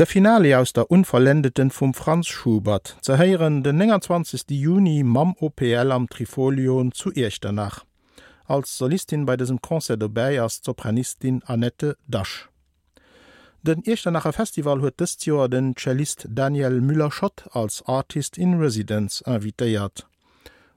De 0.00 0.06
Finale 0.06 0.58
aus 0.58 0.72
der 0.72 0.90
unverlendeten 0.90 1.70
vum 1.70 1.92
Franz 1.92 2.26
Schubert 2.26 2.96
zerheieren 3.02 3.62
den 3.62 4.00
20. 4.00 4.44
Juni 4.48 5.02
Mam 5.02 5.34
OPL 5.38 5.92
am 5.92 6.08
Trifolion 6.08 6.92
zu 6.92 7.12
Echternach. 7.12 7.84
Als 8.46 8.78
Solistin 8.78 9.26
bei 9.26 9.36
diesem 9.36 9.60
Konzert 9.60 10.00
dabei 10.00 10.40
als 10.40 10.62
Sopranistin 10.64 11.42
Annette 11.44 11.98
Dasch. 12.08 12.48
Den 13.60 13.84
Echternacher 13.84 14.32
Festival 14.32 14.80
huet 14.80 14.98
des 14.98 15.22
Joer 15.22 15.50
den 15.50 15.76
Cellist 15.76 16.26
Daniel 16.30 16.80
Müllerschott 16.80 17.50
als 17.52 17.82
Artist 17.84 18.38
in 18.38 18.58
Residence 18.58 19.22
invitéiert. 19.26 20.06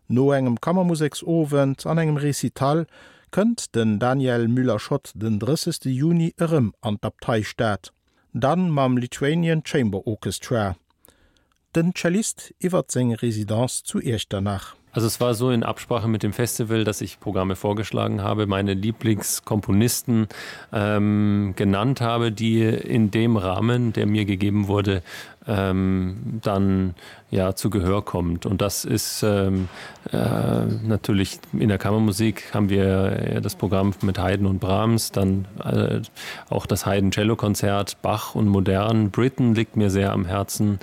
No 0.09 0.33
engem 0.33 0.59
Kammermusiksowen 0.59 1.77
an 1.85 1.97
engem 1.97 2.17
Recital 2.17 2.87
kënnt 3.31 3.73
den 3.73 3.99
Daniel 3.99 4.49
Müllerschott 4.49 5.13
den 5.15 5.39
30. 5.39 5.85
Juni 5.85 6.33
ëm 6.37 6.73
an 6.81 6.97
d'Abtei 6.97 7.45
staat 7.45 7.93
dann 8.33 8.69
mam 8.69 8.97
Lithuanian 8.97 9.63
Chamber 9.63 10.05
Orchestra. 10.05 10.75
Den 11.75 11.93
Cellist 11.95 12.53
iwwer 12.59 12.85
seg 12.87 13.21
Residenz 13.21 13.83
zu 13.83 13.99
Echternach. 13.99 14.75
Also 14.91 15.07
es 15.07 15.19
war 15.19 15.33
so 15.33 15.49
in 15.49 15.63
Absprache 15.63 16.07
mit 16.07 16.21
dem 16.21 16.33
Festival, 16.33 16.83
dass 16.83 17.01
ich 17.01 17.19
Programme 17.19 17.55
vorgeschlagen 17.55 18.21
habe, 18.21 18.45
meine 18.45 18.75
Lieblingskomponisten 18.75 20.27
ähm, 20.71 21.53
genannt 21.55 21.99
habe, 21.99 22.31
die 22.31 22.61
in 22.61 23.09
dem 23.09 23.35
Rahmen, 23.35 23.91
der 23.91 24.05
mir 24.05 24.25
gegeben 24.25 24.67
wurde, 24.67 25.01
ähm, 25.47 26.39
dann 26.41 26.95
ja 27.31 27.55
zu 27.55 27.69
Gehör 27.69 28.03
kommt. 28.03 28.45
Und 28.45 28.61
das 28.61 28.85
ist 28.85 29.23
ähm, 29.23 29.67
äh, 30.11 30.17
natürlich 30.83 31.39
in 31.51 31.69
der 31.69 31.79
Kammermusik 31.79 32.53
haben 32.53 32.69
wir 32.69 33.41
das 33.41 33.55
Programm 33.55 33.93
mit 34.01 34.19
Haydn 34.19 34.45
und 34.45 34.59
Brahms, 34.59 35.11
dann 35.11 35.45
äh, 35.63 36.01
auch 36.49 36.65
das 36.65 36.85
Haydn 36.85 37.11
cello 37.11 37.35
Konzert 37.35 38.01
Bach 38.01 38.35
und 38.35 38.47
modern 38.47 39.09
Britain 39.09 39.55
liegt 39.55 39.75
mir 39.75 39.89
sehr 39.89 40.11
am 40.13 40.25
Herzen, 40.25 40.79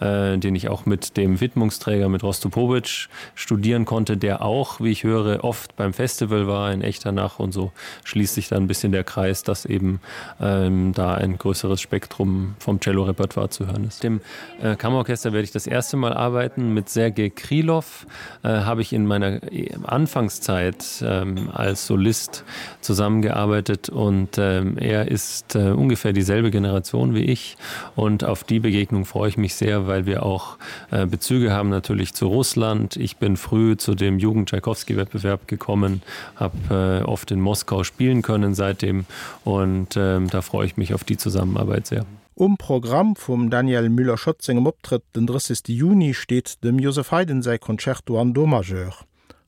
äh, 0.00 0.36
den 0.36 0.54
ich 0.54 0.68
auch 0.68 0.84
mit 0.84 1.16
dem 1.16 1.40
Widmungsträger 1.40 2.08
mit 2.08 2.22
Rostopowitsch 2.22 3.08
studieren 3.34 3.86
konnte, 3.86 4.16
der 4.16 4.42
auch, 4.42 4.80
wie 4.80 4.90
ich 4.90 5.04
höre, 5.04 5.42
oft 5.42 5.74
beim 5.76 5.94
Festival 5.94 6.46
war 6.46 6.70
in 6.72 6.82
echter 6.82 7.12
nach 7.12 7.38
und 7.38 7.52
so 7.52 7.72
schließt 8.04 8.34
sich 8.34 8.48
dann 8.48 8.64
ein 8.64 8.66
bisschen 8.66 8.92
der 8.92 9.04
Kreis, 9.04 9.42
dass 9.42 9.64
eben 9.64 10.00
ähm, 10.40 10.92
da 10.92 11.14
ein 11.14 11.38
größeres 11.38 11.80
Spektrum 11.80 12.56
vom 12.58 12.80
cello 12.80 13.04
Repertoire 13.04 13.48
zu 13.48 13.66
hören 13.66 13.84
ist 13.84 14.03
dem 14.04 14.20
äh, 14.62 14.76
Kammerorchester 14.76 15.32
werde 15.32 15.44
ich 15.44 15.52
das 15.52 15.66
erste 15.66 15.96
Mal 15.96 16.12
arbeiten 16.12 16.72
mit 16.72 16.88
Sergei 16.88 17.30
Krylov 17.30 18.06
äh, 18.42 18.48
habe 18.48 18.82
ich 18.82 18.92
in 18.92 19.06
meiner 19.06 19.42
äh, 19.52 19.70
Anfangszeit 19.84 20.84
ähm, 21.02 21.50
als 21.52 21.86
Solist 21.86 22.44
zusammengearbeitet 22.80 23.88
und 23.88 24.38
ähm, 24.38 24.78
er 24.78 25.08
ist 25.08 25.56
äh, 25.56 25.70
ungefähr 25.70 26.12
dieselbe 26.12 26.50
Generation 26.50 27.14
wie 27.14 27.24
ich 27.24 27.56
und 27.96 28.24
auf 28.24 28.44
die 28.44 28.60
Begegnung 28.60 29.04
freue 29.04 29.28
ich 29.30 29.36
mich 29.36 29.54
sehr, 29.54 29.86
weil 29.86 30.06
wir 30.06 30.24
auch 30.24 30.58
äh, 30.90 31.06
Bezüge 31.06 31.52
haben 31.52 31.70
natürlich 31.70 32.14
zu 32.14 32.28
Russland. 32.28 32.96
Ich 32.96 33.16
bin 33.16 33.36
früh 33.36 33.76
zu 33.76 33.94
dem 33.94 34.18
Jugend 34.18 34.48
Tschaikowski 34.48 34.96
Wettbewerb 34.96 35.48
gekommen, 35.48 36.02
habe 36.36 37.02
äh, 37.02 37.04
oft 37.04 37.30
in 37.30 37.40
Moskau 37.40 37.84
spielen 37.84 38.22
können 38.22 38.54
seitdem 38.54 39.06
und 39.44 39.96
äh, 39.96 40.20
da 40.20 40.42
freue 40.42 40.66
ich 40.66 40.76
mich 40.76 40.94
auf 40.94 41.04
die 41.04 41.16
Zusammenarbeit 41.16 41.86
sehr. 41.86 42.04
Um 42.36 42.56
Programm 42.56 43.14
vum 43.14 43.48
Daniel 43.48 43.88
Müller 43.88 44.18
Schotzingem 44.18 44.66
optritt 44.66 45.04
den 45.14 45.24
30. 45.24 45.68
Juni 45.68 46.14
steht 46.14 46.64
dem 46.64 46.80
Josef 46.80 47.12
Heiden 47.12 47.42
sei 47.42 47.58
Konzerto 47.58 48.20
an 48.20 48.34
Domageur, 48.34 48.92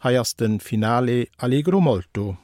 heiersten 0.04 0.60
Finale 0.60 1.26
Allegro 1.36 1.80
Molto. 1.80 2.38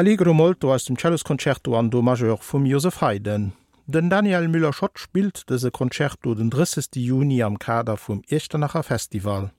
Allegro 0.00 0.32
Molto 0.32 0.72
aus 0.72 0.86
dem 0.86 0.96
Celloskoncerto 0.96 1.76
an 1.76 1.90
do 1.90 2.00
Majeur 2.00 2.38
vum 2.38 2.64
Josef 2.64 3.02
Hayden. 3.02 3.52
Den 3.86 4.08
Daniel 4.08 4.48
Müller 4.48 4.72
Schott 4.72 4.98
spielt 4.98 5.50
dese 5.50 5.70
Konzerto 5.70 6.34
den 6.34 6.48
30. 6.48 6.86
Juni 6.94 7.42
am 7.42 7.58
Kader 7.58 7.98
vum 7.98 8.22
Echternacher 8.26 8.82
Festival. 8.82 9.50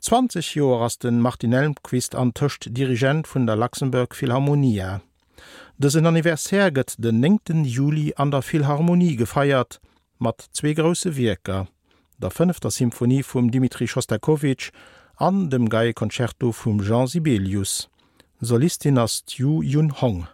20 0.00 0.54
Joer 0.54 0.82
ass 0.82 0.98
den 0.98 1.20
Martinelmquist 1.20 2.14
antöcht 2.14 2.76
Dirigent 2.76 3.26
vun 3.26 3.46
der 3.46 3.56
Luxemburg 3.56 4.14
Philharmonie. 4.14 5.00
Dëssen 5.78 6.04
Anniversär 6.04 6.68
gëtt 6.72 6.96
den 6.98 7.20
9. 7.20 7.64
Juli 7.64 8.12
an 8.16 8.30
der 8.30 8.42
Philharmonie 8.42 9.16
gefeiert, 9.16 9.80
mat 10.18 10.44
zwee 10.52 10.74
grosse 10.74 11.16
Wieker, 11.16 11.68
der 12.18 12.30
5. 12.30 12.58
Symphonie 12.68 13.22
vum 13.22 13.50
Dimitri 13.50 13.88
Schostakowitsch 13.88 14.72
an 15.16 15.48
dem 15.48 15.70
Geie 15.70 15.94
Konzerto 15.94 16.52
vum 16.52 16.82
Jean 16.82 17.06
Sibelius. 17.06 17.88
Solistin 18.44 18.98
as 18.98 19.22
Yu 19.36 19.62
Yun 19.62 20.00
Hong. 20.00 20.26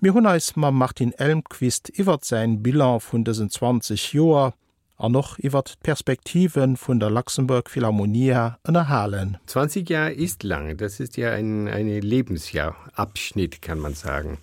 Mi 0.00 0.10
hunn 0.10 0.26
eis 0.26 0.56
ma 0.56 0.70
Martin 0.70 1.14
Elmquist 1.16 1.88
iwwer 1.98 2.18
sein 2.20 2.62
Bilan 2.62 3.00
vun 3.00 3.24
dessen 3.24 3.48
20 3.48 4.12
Joer 4.12 4.52
an 4.98 5.12
noch 5.12 5.38
iwwer 5.38 5.64
Perspektiven 5.82 6.76
vun 6.76 7.00
der 7.00 7.08
Luxemburg 7.08 7.70
Philharmonie 7.70 8.36
ënnerhalen. 8.62 9.38
20 9.46 9.88
Jahre 9.88 10.12
ist 10.12 10.42
lang, 10.42 10.76
das 10.76 11.00
ist 11.00 11.16
ja 11.16 11.32
ein, 11.32 11.66
ein 11.66 11.88
Lebensjahrabschnitt 11.88 13.62
kann 13.62 13.78
man 13.78 13.94
sagen. 13.94 14.36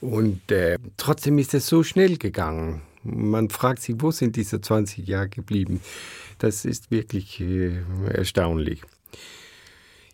Und 0.00 0.50
äh, 0.50 0.78
trotzdem 0.96 1.36
ist 1.36 1.52
es 1.52 1.66
so 1.66 1.82
schnell 1.82 2.16
gegangen. 2.16 2.80
Man 3.02 3.50
fragt 3.50 3.82
sich, 3.82 3.96
wo 3.98 4.10
sind 4.10 4.36
diese 4.36 4.62
20 4.62 5.06
Jahre 5.06 5.28
geblieben? 5.28 5.82
Das 6.38 6.64
ist 6.64 6.90
wirklich 6.90 7.40
äh, 7.40 7.82
erstaunlich. 8.08 8.80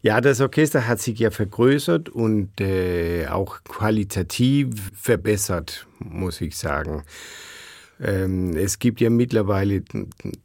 Ja, 0.03 0.23
das 0.23 0.41
Orchester 0.41 0.89
hat 0.89 0.99
sich 0.99 1.19
ja 1.19 1.31
vergrößert 1.31 2.09
und 2.09 2.59
äh, 2.59 3.27
auch 3.27 3.63
qualitativ 3.65 4.91
verbessert, 4.95 5.87
muss 5.99 6.41
ich 6.41 6.57
sagen. 6.57 7.05
Ähm, 8.01 8.57
es 8.57 8.79
gibt 8.79 9.03
ja 9.03 9.11
mittlerweile 9.11 9.83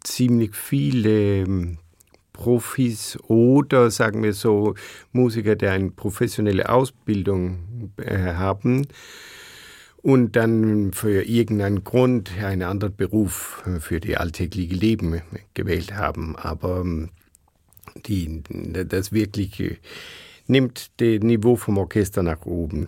ziemlich 0.04 0.56
viele 0.56 1.44
ähm, 1.44 1.78
Profis 2.34 3.18
oder 3.30 3.92
sagen 3.92 4.24
wir 4.24 4.34
so 4.34 4.76
Musiker, 5.14 5.56
die 5.56 5.68
eine 5.68 5.90
professionelle 5.90 6.68
Ausbildung 6.68 7.94
äh, 7.96 8.34
haben 8.34 8.88
und 10.02 10.36
dann 10.36 10.92
für 10.92 11.24
irgendeinen 11.24 11.86
Grund 11.86 12.30
einen 12.44 12.64
anderen 12.64 12.94
Beruf 12.98 13.64
für 13.80 14.02
die 14.02 14.18
alltägliche 14.18 14.76
Leben 14.76 15.22
gewählt 15.54 15.96
haben. 15.96 16.36
Aber 16.36 16.82
ähm, 16.82 17.10
die 17.96 18.42
das 18.88 19.12
wirklich 19.12 19.80
nimmt 20.48 21.00
den 21.00 21.24
Niveau 21.24 21.56
vom 21.56 21.78
Orchester 21.78 22.24
nach 22.24 22.46
oben. 22.46 22.88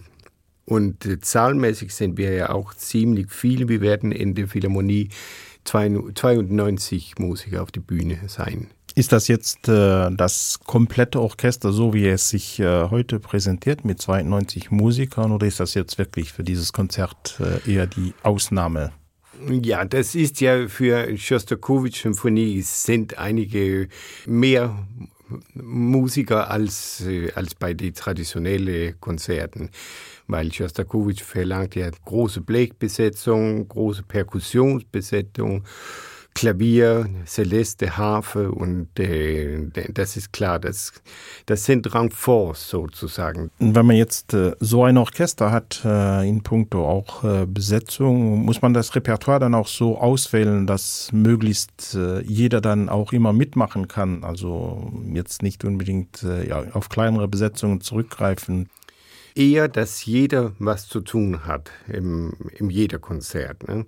Und 0.66 1.06
äh, 1.06 1.20
zahlmäßig 1.20 1.94
sind 1.94 2.18
wir 2.18 2.34
ja 2.34 2.50
auch 2.50 2.74
ziemlich 2.74 3.32
viel. 3.32 3.70
Wir 3.70 3.82
werden 3.82 4.12
in 4.12 4.36
der 4.36 4.48
Philharmonie 4.48 5.10
92 5.64 7.20
Musiker 7.20 7.64
auf 7.64 7.72
die 7.72 7.80
Bühne 7.80 8.20
sein. 8.28 8.68
Ist 8.96 9.12
das 9.12 9.28
jetzt 9.28 9.68
äh, 9.70 10.10
das 10.12 10.60
komplette 10.66 11.22
Orchester, 11.22 11.72
so 11.72 11.94
wie 11.94 12.08
es 12.08 12.30
sich 12.30 12.60
äh, 12.60 12.90
heute 12.90 13.20
präsentiert 13.20 13.86
mit 13.86 14.02
92 14.02 14.72
Musikern 14.72 15.32
oder 15.32 15.46
ist 15.46 15.60
das 15.60 15.74
jetzt 15.74 15.98
wirklich 15.98 16.34
für 16.34 16.44
dieses 16.44 16.74
Konzert 16.74 17.40
äh, 17.40 17.72
eher 17.72 17.86
die 17.86 18.14
Ausnahme? 18.24 18.92
Ja, 19.46 19.86
das 19.86 20.16
ist 20.16 20.42
ja 20.42 20.68
für 20.68 21.16
Schostakowitsch 21.18 22.02
Symphonie 22.02 22.62
sind 22.62 23.18
einige 23.18 23.88
mehr 24.26 24.88
Musiker 25.54 26.50
als, 26.50 27.06
äh, 27.06 27.32
als 27.34 27.54
bei 27.54 27.74
den 27.74 27.94
traditionellen 27.94 29.00
Konzerten, 29.00 29.70
weil 30.28 30.52
Schostakowitsch 30.52 31.22
verlangt 31.22 31.76
ja 31.76 31.90
große 32.06 32.42
Blechbesetzung, 32.42 33.68
große 33.68 34.04
Perkussionsbesetzung. 34.04 35.64
Klavier, 36.38 37.10
Celeste, 37.26 37.98
Harfe 37.98 38.52
und 38.52 39.00
äh, 39.00 39.72
das 39.92 40.16
ist 40.18 40.32
klar, 40.34 40.60
das, 40.60 40.94
das 41.48 41.66
sind 41.66 41.92
Rangforce 41.96 42.70
sozusagen. 42.70 43.50
Wenn 43.58 43.88
man 43.88 43.96
jetzt 43.96 44.36
äh, 44.36 44.52
so 44.60 44.84
ein 44.84 44.98
Orchester 44.98 45.52
hat 45.52 45.82
äh, 45.84 46.30
in 46.30 46.44
puncto 46.44 46.88
auch 46.88 47.24
äh, 47.24 47.48
Besetzung, 47.48 48.46
muss 48.46 48.62
man 48.62 48.76
das 48.76 48.96
Repertoire 48.96 49.40
dann 49.40 49.56
auch 49.56 49.66
so 49.66 49.98
auswählen, 49.98 50.68
dass 50.68 51.10
möglichst 51.12 51.96
äh, 51.96 52.22
jeder 52.22 52.62
dann 52.62 52.88
auch 52.88 53.14
immer 53.14 53.34
mitmachen 53.34 53.88
kann, 53.88 54.24
also 54.24 54.92
jetzt 55.12 55.42
nicht 55.42 55.66
unbedingt 55.66 56.22
äh, 56.22 56.48
ja, 56.48 56.66
auf 56.74 56.90
kleinere 56.90 57.28
Besetzungen 57.28 57.82
zurückgreifen 57.82 58.70
eher, 59.38 59.68
dass 59.68 60.06
jeder 60.06 60.54
was 60.60 60.88
zu 60.88 61.02
tun 61.02 61.46
hat 61.46 61.72
im, 61.88 62.34
im 62.58 62.70
jeder 62.70 63.00
Konzert. 63.00 63.68
Ne? 63.68 63.86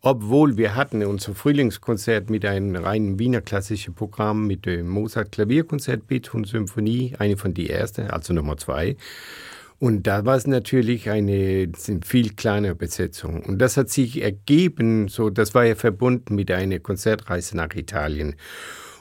Obwohl 0.00 0.56
wir 0.56 0.74
hatten 0.76 1.04
unser 1.04 1.34
Frühlingskonzert 1.34 2.30
mit 2.30 2.44
einem 2.44 2.76
reinen 2.76 3.18
Wiener 3.18 3.40
klassischen 3.40 3.94
Programm 3.94 4.46
mit 4.46 4.66
dem 4.66 4.88
Mozart 4.88 5.32
Klavierkonzert 5.32 6.06
Beethoven 6.06 6.44
Symphonie, 6.44 7.14
eine 7.18 7.36
von 7.36 7.54
die 7.54 7.68
erste, 7.68 8.12
also 8.12 8.32
Nummer 8.32 8.56
zwei. 8.56 8.96
Und 9.78 10.06
da 10.06 10.24
war 10.24 10.36
es 10.36 10.46
natürlich 10.46 11.10
eine 11.10 11.72
viel 12.04 12.34
kleinere 12.34 12.76
Besetzung. 12.76 13.42
Und 13.42 13.58
das 13.58 13.76
hat 13.76 13.90
sich 13.90 14.22
ergeben, 14.22 15.08
so 15.08 15.28
das 15.28 15.54
war 15.54 15.64
ja 15.64 15.74
verbunden 15.74 16.36
mit 16.36 16.52
einer 16.52 16.78
Konzertreise 16.78 17.56
nach 17.56 17.74
Italien. 17.74 18.36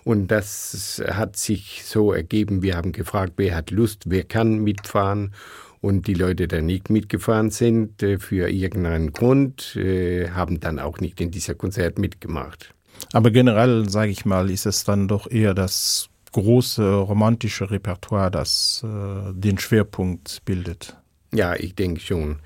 Und 0.03 0.29
das 0.29 0.99
hat 1.07 1.35
sich 1.35 1.83
so 1.85 2.11
ergeben. 2.11 2.63
Wir 2.63 2.75
haben 2.75 2.93
gefragt, 2.93 3.33
wer 3.37 3.55
hat 3.55 3.69
Lust, 3.69 4.05
wer 4.07 4.23
kann 4.23 4.63
mitfahren 4.63 5.33
und 5.81 6.07
die 6.07 6.13
Leute, 6.13 6.47
die 6.47 6.61
nicht 6.61 6.89
mitgefahren 6.89 7.49
sind 7.49 8.01
äh, 8.03 8.19
für 8.19 8.49
irgendeinen 8.49 9.11
Grund, 9.11 9.75
äh, 9.75 10.29
haben 10.29 10.59
dann 10.59 10.79
auch 10.79 10.99
nicht 10.99 11.19
in 11.19 11.31
dieser 11.31 11.55
Konzert 11.55 11.99
mitgemacht. 11.99 12.73
Aber 13.13 13.31
generell 13.31 13.89
sage 13.89 14.11
ich 14.11 14.25
mal, 14.25 14.49
ist 14.51 14.67
es 14.67 14.83
dann 14.83 15.07
doch 15.07 15.29
eher 15.29 15.53
das 15.55 16.09
große 16.31 16.93
romantische 16.93 17.69
Repertoire, 17.69 18.31
das 18.31 18.85
äh, 18.85 19.33
den 19.33 19.57
Schwerpunkt 19.57 20.45
bildet. 20.45 20.95
Ja, 21.33 21.55
ich 21.55 21.75
denke 21.75 22.01
schon. 22.01 22.39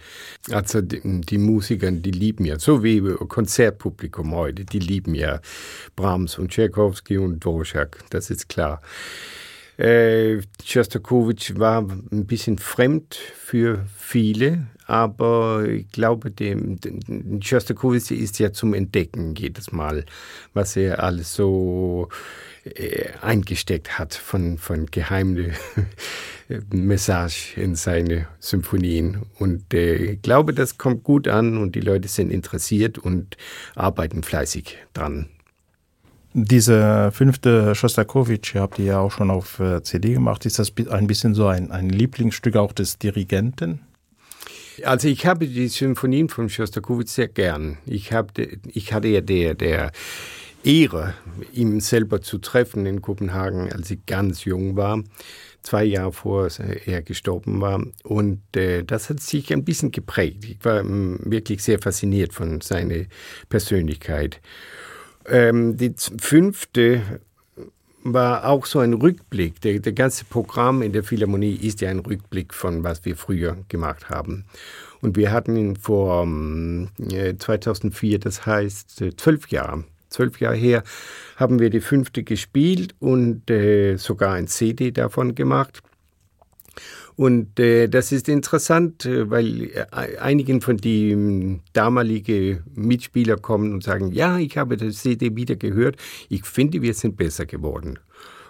Also 0.52 0.82
die, 0.82 1.02
die 1.22 1.38
Musiker, 1.40 1.92
die 1.92 2.12
lieben 2.12 2.46
ja, 2.46 2.60
so 2.60 2.84
wie 2.84 3.02
Konzertpublikum 3.02 4.34
heute, 4.36 4.64
die 4.64 4.80
lieben 4.80 5.16
ja 5.16 5.42
Brahms 5.96 6.38
und 6.38 6.52
Tchaikovsky 6.52 7.18
und 7.18 7.44
Dvorak, 7.44 8.04
das 8.12 8.30
ist 8.30 8.48
klar. 8.48 8.82
Äh, 9.78 10.42
Schostakowitsch 10.64 11.54
war 11.58 11.82
ein 11.82 12.26
bisschen 12.26 12.58
fremd 12.58 13.16
für 13.16 13.86
viele, 13.98 14.68
aber 14.88 15.66
ich 15.68 15.90
glaube, 15.90 16.32
dem, 16.32 16.80
dem 16.80 17.42
Schostakowitsch 17.42 18.12
ist 18.12 18.40
ja 18.40 18.54
zum 18.54 18.74
Entdecken 18.74 19.36
jedes 19.36 19.72
Mal, 19.72 20.06
was 20.54 20.76
er 20.78 21.04
alles 21.04 21.34
so 21.34 22.10
äh, 22.64 23.10
eingesteckt 23.22 24.00
hat 24.00 24.14
von, 24.14 24.58
von 24.58 24.86
geheimne 24.86 25.54
Message 26.72 27.58
in 27.58 27.76
seine 27.76 28.28
Symphonien. 28.40 29.24
Und 29.40 29.74
äh, 29.74 29.96
ich 29.96 30.22
glaube, 30.22 30.54
das 30.54 30.78
kommt 30.78 31.04
gut 31.04 31.28
an 31.28 31.58
und 31.58 31.76
die 31.76 31.82
Leute 31.82 32.08
sind 32.08 32.32
interessiert 32.32 32.98
und 32.98 33.36
arbeiten 33.76 34.24
fleißig 34.24 34.78
dran. 34.94 35.30
Diese 36.38 37.14
fünfte 37.14 37.76
Schostakowitsch 37.76 38.56
habt 38.56 38.78
ihr 38.78 38.86
ja 38.86 39.00
auch 39.00 39.12
schon 39.12 39.32
auf 39.32 39.62
äh, 39.62 39.82
CD 39.84 40.16
gemacht. 40.16 40.46
Ist 40.46 40.60
das 40.60 40.74
ein 40.90 41.08
bisschen 41.08 41.34
so 41.34 41.48
ein, 41.48 41.72
ein 41.72 41.88
Lieblingsstück 41.88 42.58
auch 42.58 42.74
des 42.74 43.00
Dirigenten? 43.00 43.80
Also 44.84 45.08
ich 45.08 45.26
habe 45.26 45.48
die 45.48 45.70
Symphonien 45.70 46.28
von 46.28 46.50
Schostakowitsch 46.50 47.08
sehr 47.08 47.30
gern. 47.30 47.78
Ich, 47.86 48.12
habe, 48.12 48.34
ich 48.68 48.92
hatte 48.92 49.08
ja 49.08 49.22
der, 49.22 49.54
der 49.54 49.94
Ehre, 50.66 51.14
ihm 51.54 51.80
selber 51.80 52.22
zu 52.22 52.38
treffen 52.40 52.86
in 52.86 53.02
Kopenhagen, 53.02 53.72
als 53.72 53.90
ich 53.92 54.06
ganz 54.06 54.44
jung 54.44 54.76
war, 54.76 55.02
zwei 55.62 55.86
Jahre 55.86 56.12
vor 56.12 56.50
er 56.86 57.02
gestorben 57.02 57.62
war. 57.62 57.82
Und 58.04 58.42
äh, 58.58 58.84
das 58.84 59.10
hat 59.10 59.22
sich 59.22 59.54
ein 59.54 59.64
bisschen 59.64 59.92
geprägt. 59.92 60.44
Ich 60.44 60.58
war 60.66 60.82
ähm, 60.82 61.18
wirklich 61.24 61.64
sehr 61.64 61.80
fasziniert 61.80 62.34
von 62.34 62.60
seiner 62.60 63.06
Persönlichkeit. 63.48 64.42
Ähm, 65.28 65.78
die 65.78 65.94
fünfte 66.20 67.20
war 68.04 68.48
auch 68.48 68.66
so 68.68 68.80
ein 68.80 68.94
Rückblick. 68.94 69.60
Der, 69.62 69.80
der 69.80 69.94
ganze 69.94 70.26
Programm 70.26 70.84
in 70.84 70.94
der 70.94 71.04
Philharmonie 71.04 71.56
ist 71.56 71.82
ja 71.82 71.90
ein 71.90 72.00
Rückblick 72.00 72.54
von 72.54 72.84
was 72.84 73.04
wir 73.04 73.16
früher 73.16 73.58
gemacht 73.68 74.10
haben. 74.10 74.46
Und 75.02 75.18
wir 75.18 75.32
hatten 75.32 75.76
vor 75.76 76.28
äh, 77.12 77.36
2004, 77.36 78.20
das 78.20 78.46
heißt 78.46 79.02
äh, 79.02 79.16
zwölf 79.16 79.48
Jahre. 79.50 79.84
Zwölf 80.10 80.40
Jahre 80.40 80.56
her 80.56 80.84
haben 81.36 81.60
wir 81.60 81.70
die 81.70 81.82
fünfte 81.82 82.24
gespielt 82.24 82.96
und 83.00 83.50
äh, 83.50 83.98
sogar 83.98 84.34
ein 84.34 84.48
CD 84.48 84.92
davon 84.92 85.34
gemacht. 85.36 85.82
Und 87.16 87.60
äh, 87.60 87.88
das 87.88 88.12
ist 88.12 88.28
interessant, 88.28 89.06
äh, 89.06 89.30
weil 89.30 89.70
äh, 89.72 90.18
einigen 90.20 90.62
von 90.62 90.78
die 90.78 91.12
ähm, 91.12 91.62
damalige 91.74 92.62
Mitspieler 92.74 93.38
kommen 93.38 93.74
und 93.74 93.84
sagen: 93.84 94.12
ja, 94.12 94.38
ich 94.38 94.58
habe 94.58 94.78
das 94.78 94.98
CD 94.98 95.36
wieder 95.36 95.56
gehört. 95.56 95.98
Ich 96.30 96.46
finde, 96.46 96.82
wir 96.82 96.94
sind 96.94 97.16
besser 97.16 97.46
geworden. 97.46 98.00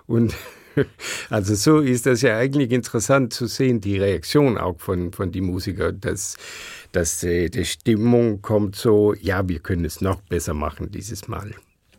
Und 0.07 0.35
Also 1.29 1.55
so 1.55 1.79
ist 1.79 2.05
das 2.05 2.21
ja 2.21 2.37
eigentlich 2.37 2.71
interessant 2.71 3.33
zu 3.33 3.47
sehen, 3.47 3.81
die 3.81 3.97
Reaktion 3.97 4.57
auch 4.57 4.79
von, 4.79 5.11
von 5.11 5.31
die 5.31 5.41
Musiker, 5.41 5.91
dass, 5.91 6.37
dass 6.91 7.23
äh, 7.23 7.49
die 7.49 7.65
Stimmung 7.65 8.41
kommt 8.41 8.75
so 8.75 9.13
ja, 9.13 9.47
wir 9.47 9.59
können 9.59 9.85
es 9.85 10.01
noch 10.01 10.21
besser 10.21 10.53
machen 10.53 10.91
dieses 10.91 11.27
Mal. 11.27 11.51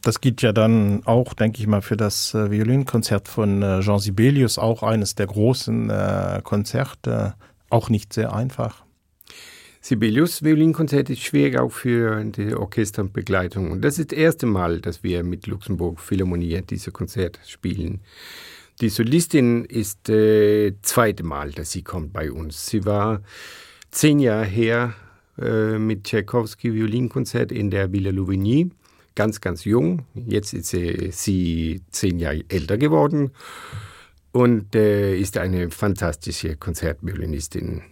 Das 0.06 0.20
geht 0.20 0.40
ja 0.40 0.52
dann 0.52 1.04
auch, 1.04 1.34
denke 1.34 1.58
ich 1.58 1.66
mal, 1.66 1.82
für 1.82 1.96
das 1.96 2.32
äh, 2.32 2.48
Violinkonzert 2.48 3.26
von 3.26 3.60
äh, 3.60 3.80
Jean 3.80 3.98
Sibelius 3.98 4.56
auch 4.56 4.84
eines 4.84 5.16
der 5.16 5.26
großen 5.26 5.90
äh, 5.90 6.40
Konzerte, 6.44 7.34
auch 7.70 7.88
nicht 7.88 8.12
sehr 8.12 8.32
einfach. 8.32 8.84
Sibelius 9.80 10.44
Violinkonzert 10.44 11.10
ist 11.10 11.22
schwer 11.22 11.60
auch 11.60 11.72
für 11.72 12.22
die 12.22 12.54
Orchesterbegleitung. 12.54 13.72
Und 13.72 13.82
das 13.82 13.98
ist 13.98 14.12
das 14.12 14.18
erste 14.20 14.46
Mal, 14.46 14.80
dass 14.80 15.02
wir 15.02 15.24
mit 15.24 15.48
Luxemburg 15.48 15.98
Philharmonie 15.98 16.62
diese 16.62 16.92
Konzert 16.92 17.40
spielen. 17.44 17.98
Die 18.80 18.90
Solistin 18.90 19.64
ist 19.64 20.08
äh, 20.08 20.74
zweite 20.82 21.24
Mal, 21.24 21.50
dass 21.50 21.72
sie 21.72 21.82
kommt 21.82 22.12
bei 22.12 22.30
uns. 22.30 22.66
Sie 22.66 22.84
war 22.84 23.22
zehn 23.90 24.20
Jahre 24.20 24.44
her 24.44 24.94
äh, 25.36 25.80
mit 25.80 26.04
Tchaikovsky 26.04 26.72
Violinkonzert 26.72 27.50
in 27.50 27.72
der 27.72 27.90
Villa 27.90 28.12
Louvigny, 28.12 28.70
ganz 29.16 29.40
ganz 29.40 29.64
jung. 29.64 30.04
Jetzt 30.14 30.54
ist 30.54 30.68
sie, 30.68 31.10
sie 31.10 31.82
zehn 31.90 32.20
Jahre 32.20 32.44
älter 32.48 32.78
geworden 32.78 33.32
und 34.30 34.76
äh, 34.76 35.16
ist 35.16 35.36
eine 35.38 35.70
fantastische 35.70 36.56
Konzertviolinistin. 36.56 37.82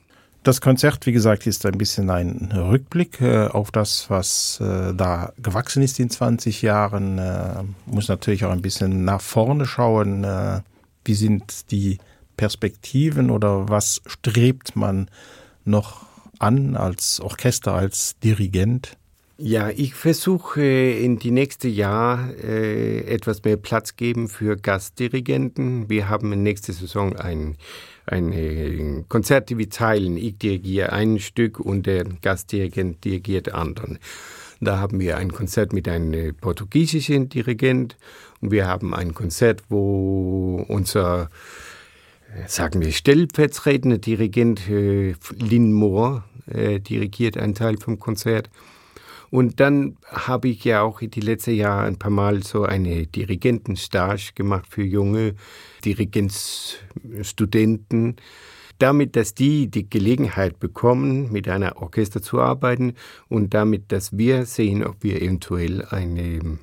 Das 0.45 0.61
Konzert, 0.61 1.07
wie 1.07 1.13
gesagt, 1.13 1.47
ist 1.47 1.65
ein 1.65 1.79
bisschen 1.79 2.11
ein 2.11 2.53
Rückblick 2.53 3.23
äh, 3.23 3.47
auf 3.47 3.73
das, 3.73 4.11
was 4.11 4.61
äh, 4.61 4.93
da 4.95 5.33
gewachsen 5.39 5.83
ist 5.83 5.99
in 5.99 6.11
20 6.11 6.61
Jahren. 6.61 7.19
Äh, 7.19 7.63
muss 7.87 8.09
natürlich 8.09 8.45
auch 8.45 8.51
ein 8.51 8.61
bisschen 8.61 9.07
nach 9.07 9.23
vorne 9.23 9.65
schauen. 9.65 10.23
Äh, 10.23 10.61
wie 11.07 11.15
sind 11.15 11.71
die 11.71 11.97
Perspektiven 12.37 13.31
oder 13.31 13.71
was 13.71 14.03
strebt 14.07 14.77
man 14.77 15.09
noch 15.65 16.05
an 16.39 16.77
als 16.77 17.21
Orchester, 17.21 17.73
als 17.73 18.19
Dirigent? 18.19 18.99
Ja, 19.37 19.69
ich 19.69 19.95
versuche 19.95 20.63
in 20.63 21.19
die 21.19 21.33
nächste 21.33 21.67
Jahr 21.67 22.31
äh, 22.37 23.01
etwas 23.01 23.43
mehr 23.43 23.57
Platz 23.57 23.97
geben 23.97 24.29
für 24.29 24.57
Gastdirigenten. 24.57 25.91
Wir 25.91 26.09
haben 26.09 26.33
in 26.33 26.45
nächste 26.45 26.73
Saison 26.73 27.17
ein, 27.17 27.57
ein 28.07 29.05
Konzert, 29.09 29.51
die 29.51 29.59
wir 29.59 29.69
teilen. 29.69 30.17
Ich 30.17 30.39
dirigiere 30.39 30.93
ein 30.93 31.19
Stück 31.19 31.59
und 31.59 31.87
der 31.87 32.05
Gastdirigent 32.05 33.05
dirigiert 33.05 33.53
anderen. 33.53 33.99
Da 34.61 34.79
haben 34.79 35.01
wir 35.01 35.17
ein 35.17 35.33
Konzert 35.33 35.73
mit 35.73 35.89
einem 35.89 36.37
portugiesischen 36.37 37.29
Dirigent 37.29 37.97
und 38.41 38.53
wir 38.53 38.69
haben 38.69 38.95
ein 38.95 39.15
Konzert, 39.15 39.65
wo 39.69 40.65
unser 40.69 41.29
sagen 42.47 42.81
wir 42.81 42.93
stellvertretende 42.93 43.99
Dirigent 43.99 44.69
äh, 44.69 45.15
Lynn 45.39 45.73
Moore 45.73 46.23
äh, 46.47 46.79
dirigiert 46.79 47.37
einen 47.37 47.57
Teil 47.57 47.79
vom 47.79 47.99
Konzert. 47.99 48.49
Und 49.35 49.59
dann 49.59 49.97
habe 50.07 50.47
ich 50.47 50.63
ja 50.63 50.83
auch 50.83 51.01
die 51.01 51.21
letzten 51.21 51.57
Jahre 51.57 51.89
ein 51.89 51.99
paar 51.99 52.13
Mal 52.13 52.45
so 52.45 52.63
eine 52.63 53.09
Dirigentenstage 53.09 54.31
gemacht 54.37 54.67
für 54.71 54.85
junge 54.85 55.35
Dirigenzstudenten, 55.85 58.15
damit, 58.79 59.17
dass 59.17 59.35
die 59.35 59.67
die 59.67 59.91
Gelegenheit 59.91 60.61
bekommen, 60.61 61.33
mit 61.33 61.49
einer 61.49 61.83
Orchester 61.83 62.23
zu 62.23 62.41
arbeiten 62.41 62.95
und 63.29 63.55
damit, 63.55 63.91
dass 63.91 64.17
wir 64.17 64.47
sehen, 64.47 64.87
ob 64.87 65.03
wir 65.03 65.21
eventuell 65.21 65.85
eine, 65.85 66.61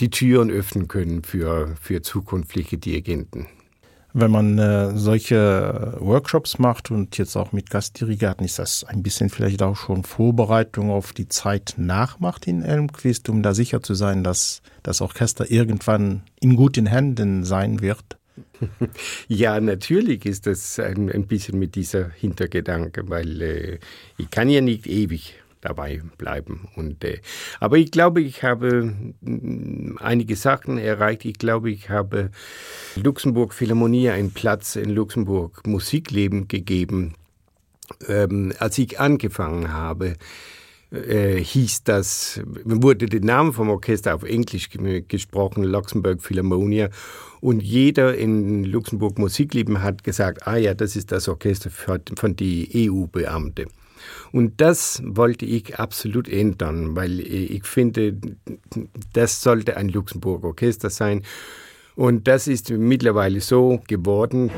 die 0.00 0.10
Türen 0.10 0.50
öffnen 0.50 0.86
können 0.86 1.22
für, 1.22 1.76
für 1.80 2.02
zukünftige 2.02 2.76
Dirigenten 2.76 3.46
wenn 4.14 4.30
man 4.30 4.58
äh, 4.58 4.96
solche 4.96 5.96
Workshops 5.98 6.60
macht 6.60 6.92
und 6.92 7.18
jetzt 7.18 7.36
auch 7.36 7.52
mit 7.52 7.68
Gastdirigaten 7.68 8.46
ist 8.46 8.60
das 8.60 8.84
ein 8.84 9.02
bisschen 9.02 9.28
vielleicht 9.28 9.60
auch 9.60 9.76
schon 9.76 10.04
Vorbereitung 10.04 10.90
auf 10.90 11.12
die 11.12 11.28
Zeit 11.28 11.74
nachmacht 11.76 12.46
in 12.46 12.62
Elmquist, 12.62 13.28
um 13.28 13.42
da 13.42 13.54
sicher 13.54 13.82
zu 13.82 13.94
sein, 13.94 14.22
dass 14.22 14.62
das 14.84 15.00
Orchester 15.00 15.50
irgendwann 15.50 16.22
in 16.40 16.54
guten 16.54 16.86
Händen 16.86 17.44
sein 17.44 17.80
wird. 17.80 18.16
Ja, 19.28 19.60
natürlich 19.60 20.26
ist 20.26 20.46
das 20.46 20.78
ein, 20.78 21.10
ein 21.10 21.26
bisschen 21.26 21.58
mit 21.58 21.74
dieser 21.74 22.10
Hintergedanke, 22.10 23.08
weil 23.08 23.42
äh, 23.42 23.78
ich 24.16 24.30
kann 24.30 24.48
ja 24.48 24.60
nicht 24.60 24.86
ewig 24.86 25.34
dabei 25.64 26.02
bleiben. 26.18 26.68
Und, 26.76 27.02
äh, 27.04 27.20
aber 27.60 27.78
ich 27.78 27.90
glaube, 27.90 28.20
ich 28.20 28.42
habe 28.42 28.94
mm, 29.20 29.98
einige 30.00 30.36
Sachen 30.36 30.78
erreicht. 30.78 31.24
Ich 31.24 31.38
glaube, 31.38 31.70
ich 31.70 31.90
habe 31.90 32.30
Luxemburg 32.96 33.54
Philharmonie 33.54 34.10
einen 34.10 34.32
Platz 34.32 34.76
in 34.76 34.90
Luxemburg 34.90 35.66
Musikleben 35.66 36.48
gegeben. 36.48 37.14
Ähm, 38.08 38.52
als 38.58 38.78
ich 38.78 39.00
angefangen 39.00 39.72
habe, 39.72 40.16
äh, 40.90 41.42
hieß 41.42 41.84
das, 41.84 42.40
wurde 42.64 43.06
der 43.06 43.20
Name 43.20 43.52
vom 43.52 43.68
Orchester 43.70 44.14
auf 44.14 44.22
Englisch 44.22 44.68
gesprochen, 45.08 45.64
Luxemburg 45.64 46.22
Philharmonia. 46.22 46.88
Und 47.40 47.62
jeder 47.62 48.16
in 48.16 48.64
Luxemburg 48.64 49.18
Musikleben 49.18 49.82
hat 49.82 50.04
gesagt, 50.04 50.46
ah 50.46 50.56
ja, 50.56 50.74
das 50.74 50.96
ist 50.96 51.12
das 51.12 51.28
Orchester 51.28 51.70
von 51.70 52.36
die 52.36 52.88
EU-Beamte. 52.90 53.66
Und 54.34 54.60
das 54.60 55.00
wollte 55.06 55.46
ich 55.46 55.78
absolut 55.78 56.28
ändern, 56.28 56.96
weil 56.96 57.20
ich 57.20 57.64
finde, 57.66 58.16
das 59.12 59.40
sollte 59.40 59.76
ein 59.76 59.88
Luxemburger 59.88 60.48
Orchester 60.48 60.90
sein. 60.90 61.22
Und 61.94 62.26
das 62.26 62.48
ist 62.48 62.68
mittlerweile 62.68 63.40
so 63.40 63.80
geworden. 63.86 64.50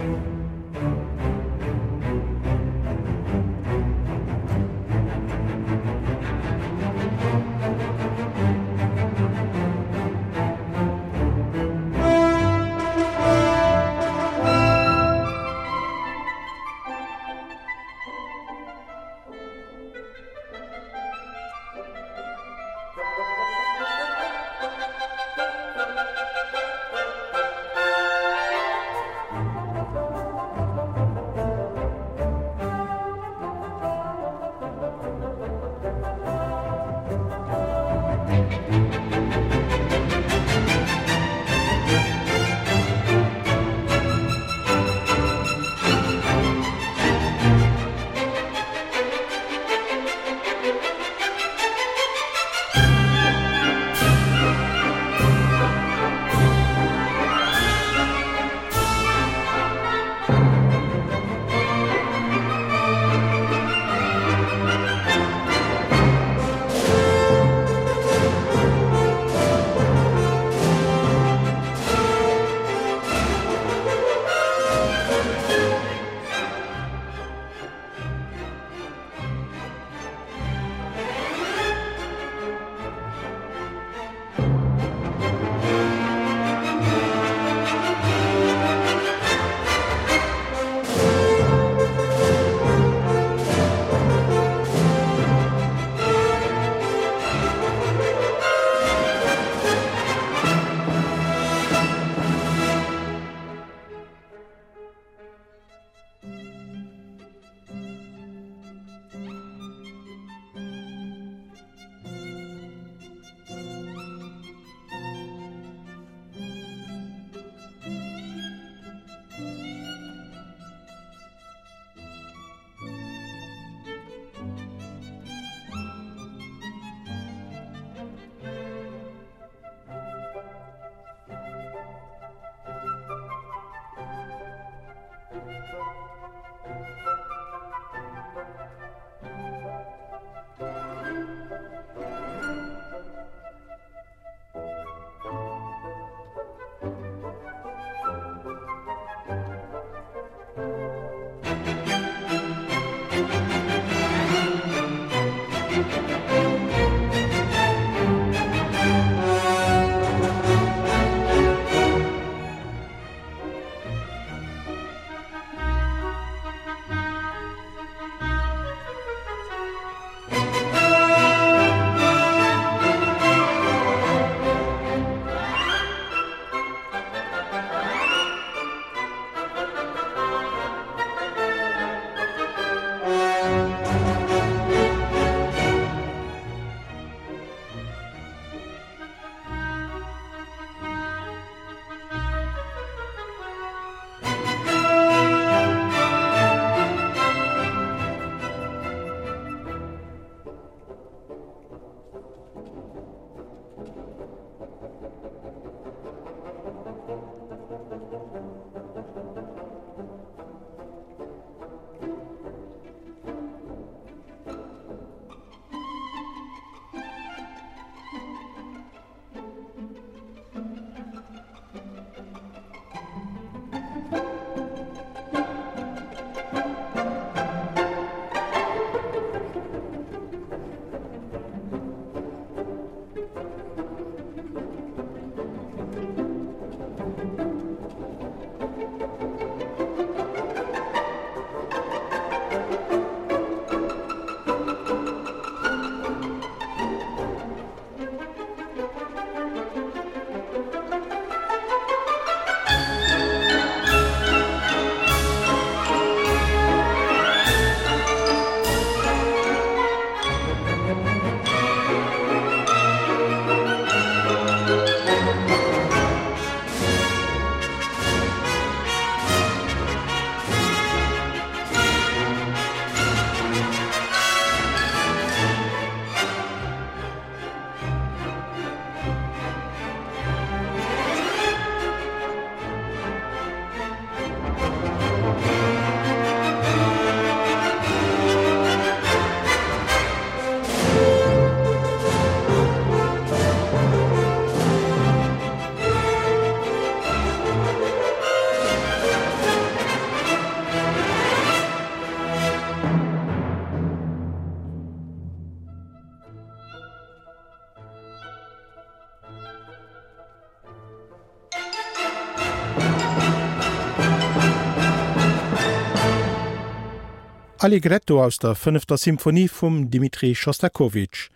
Allegretto 317.66 318.22
aus 318.22 318.38
der 318.38 318.54
5. 318.54 318.84
Symphonie 318.94 319.48
vum 319.48 319.90
Dmitri 319.90 320.36
Schostakowitsch. 320.36 321.30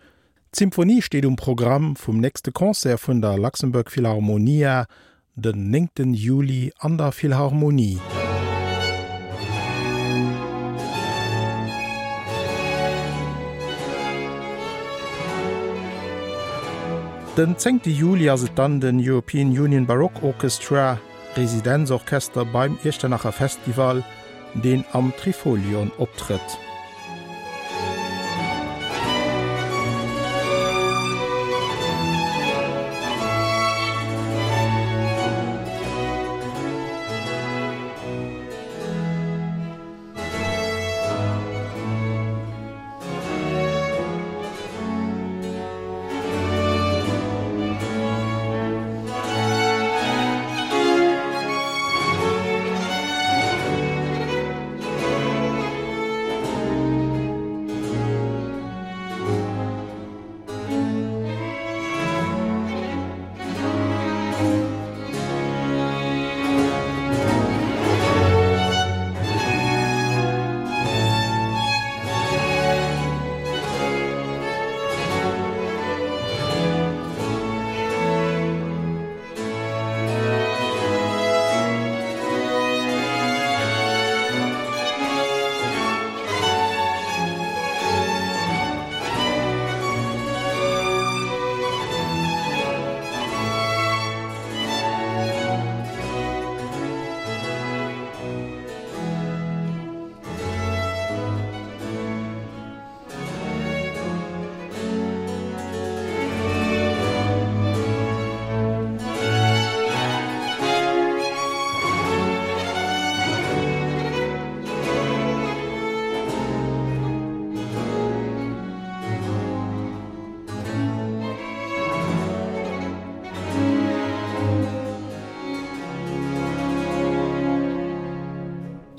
Symphonie 0.55 1.01
steht 1.01 1.25
um 1.25 1.35
Programm 1.35 1.97
vum 1.97 2.21
nächste 2.21 2.53
Konzer 2.53 2.97
vun 2.97 3.21
der 3.21 3.37
Luxemburg 3.37 3.91
Philharmonia 3.91 4.85
den 5.35 5.71
9. 5.71 6.13
Juli 6.13 6.71
an 6.79 6.97
der 6.97 7.11
Philharmonie. 7.11 7.99
Den 17.35 17.57
10. 17.57 17.81
Juli 17.83 18.29
as 18.29 18.39
se 18.39 18.49
dann 18.55 18.79
den 18.79 19.01
European 19.05 19.49
Union 19.49 19.85
Baroque 19.85 20.23
Orchestra 20.23 20.97
Residenzorchester 21.35 22.45
beim 22.45 22.77
Ichtenacher 22.85 23.33
Festival, 23.33 24.05
den 24.53 24.85
am 24.91 25.13
Trifolion 25.17 25.91
optritt. 25.97 26.41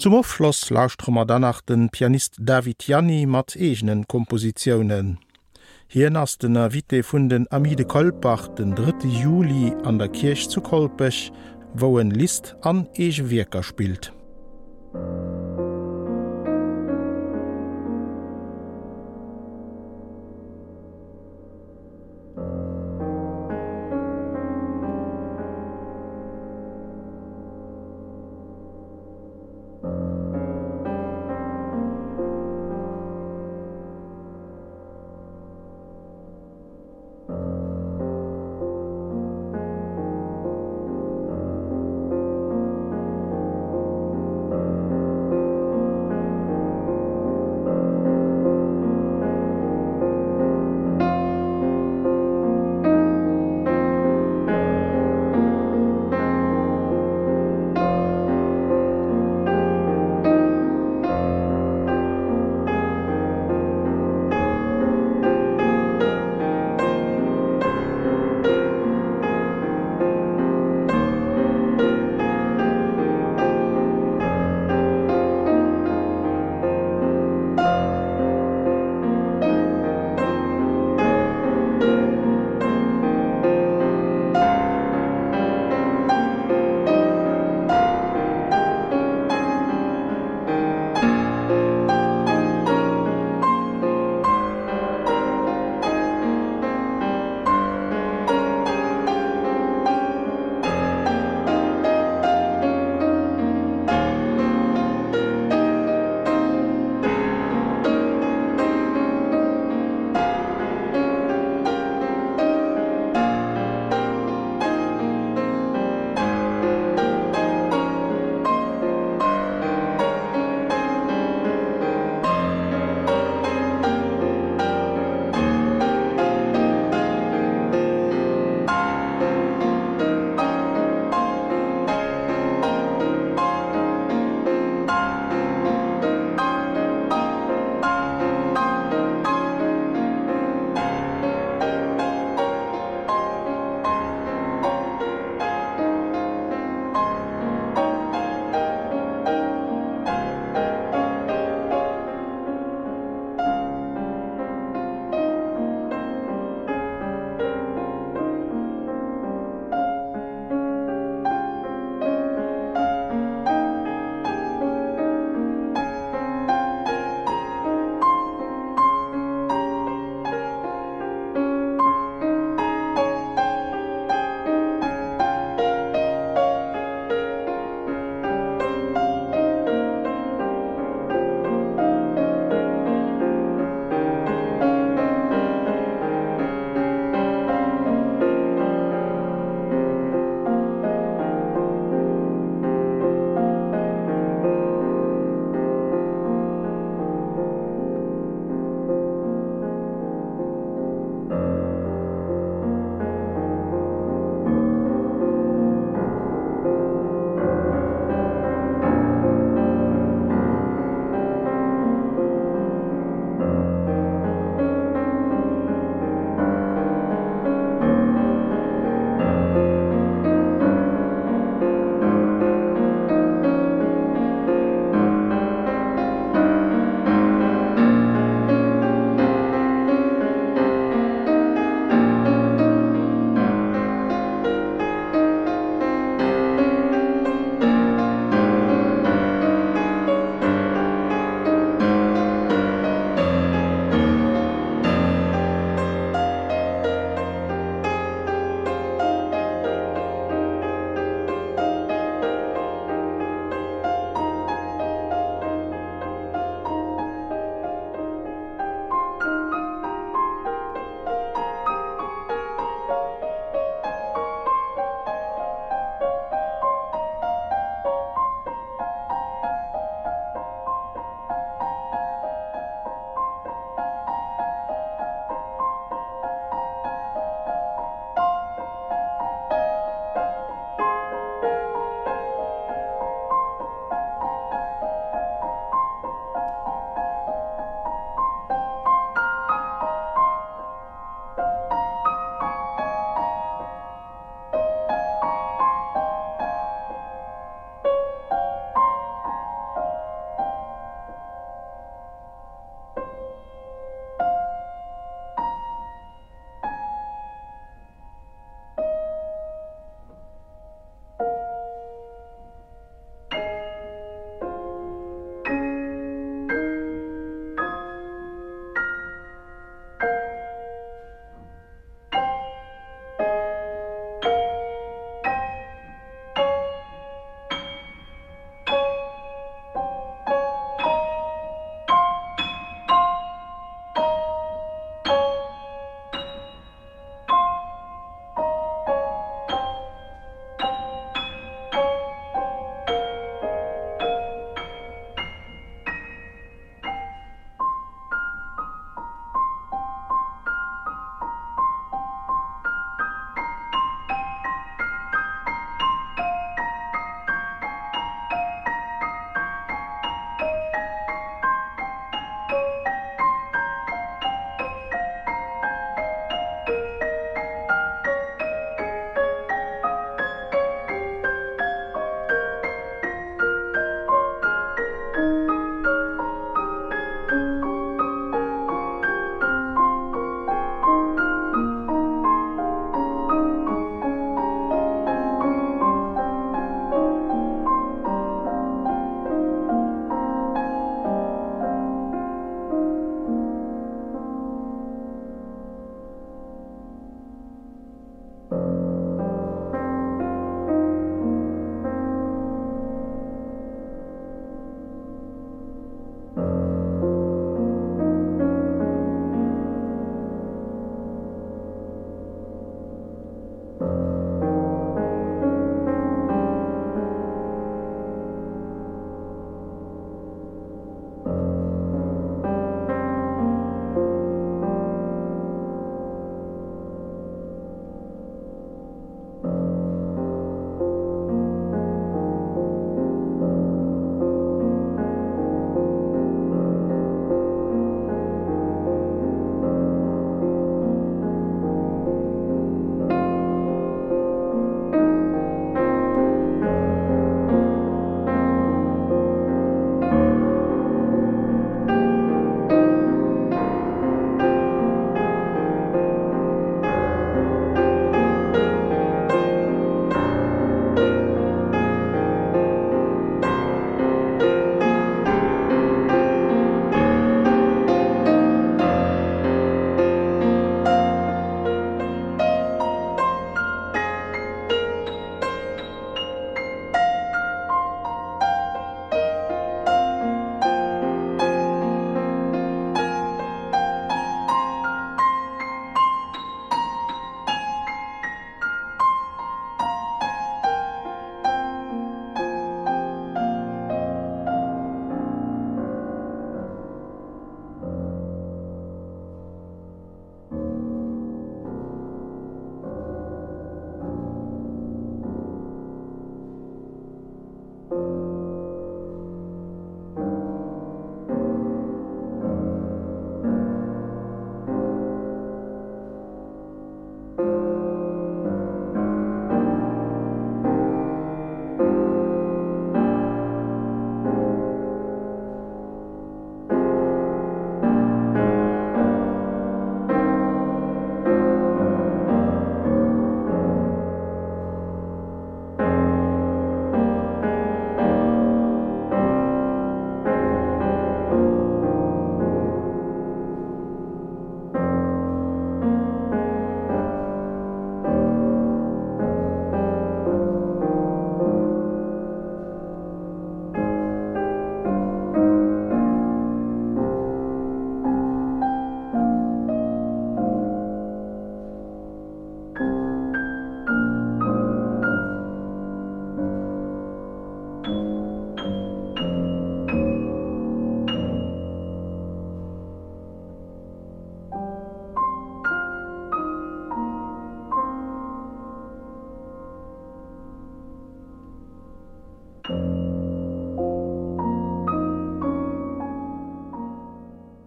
Zum 0.03 0.15
Offloss 0.15 0.69
lauschtrommer 0.71 1.25
danach 1.25 1.61
den 1.61 1.89
Pianist 1.89 2.35
David 2.41 2.89
Janni 2.89 3.25
mat 3.25 3.55
egenen 3.55 4.09
Kompositionen. 4.09 5.21
Hier 5.87 6.13
ass 6.17 6.39
den 6.39 6.57
Ervite 6.57 7.05
vun 7.05 7.29
den 7.29 7.47
Amide 7.53 7.85
Kolbach 7.85 8.49
den 8.49 8.75
3. 8.75 9.07
Juli 9.07 9.73
an 9.85 10.01
der 10.01 10.09
Kirch 10.09 10.49
zu 10.49 10.61
Kolpech, 10.61 11.31
wo 11.75 12.01
en 12.01 12.11
List 12.11 12.57
an 12.63 12.89
Eich 12.99 13.31
Wirker 13.31 13.63
spielt. 13.63 14.13
Musik 14.93 15.42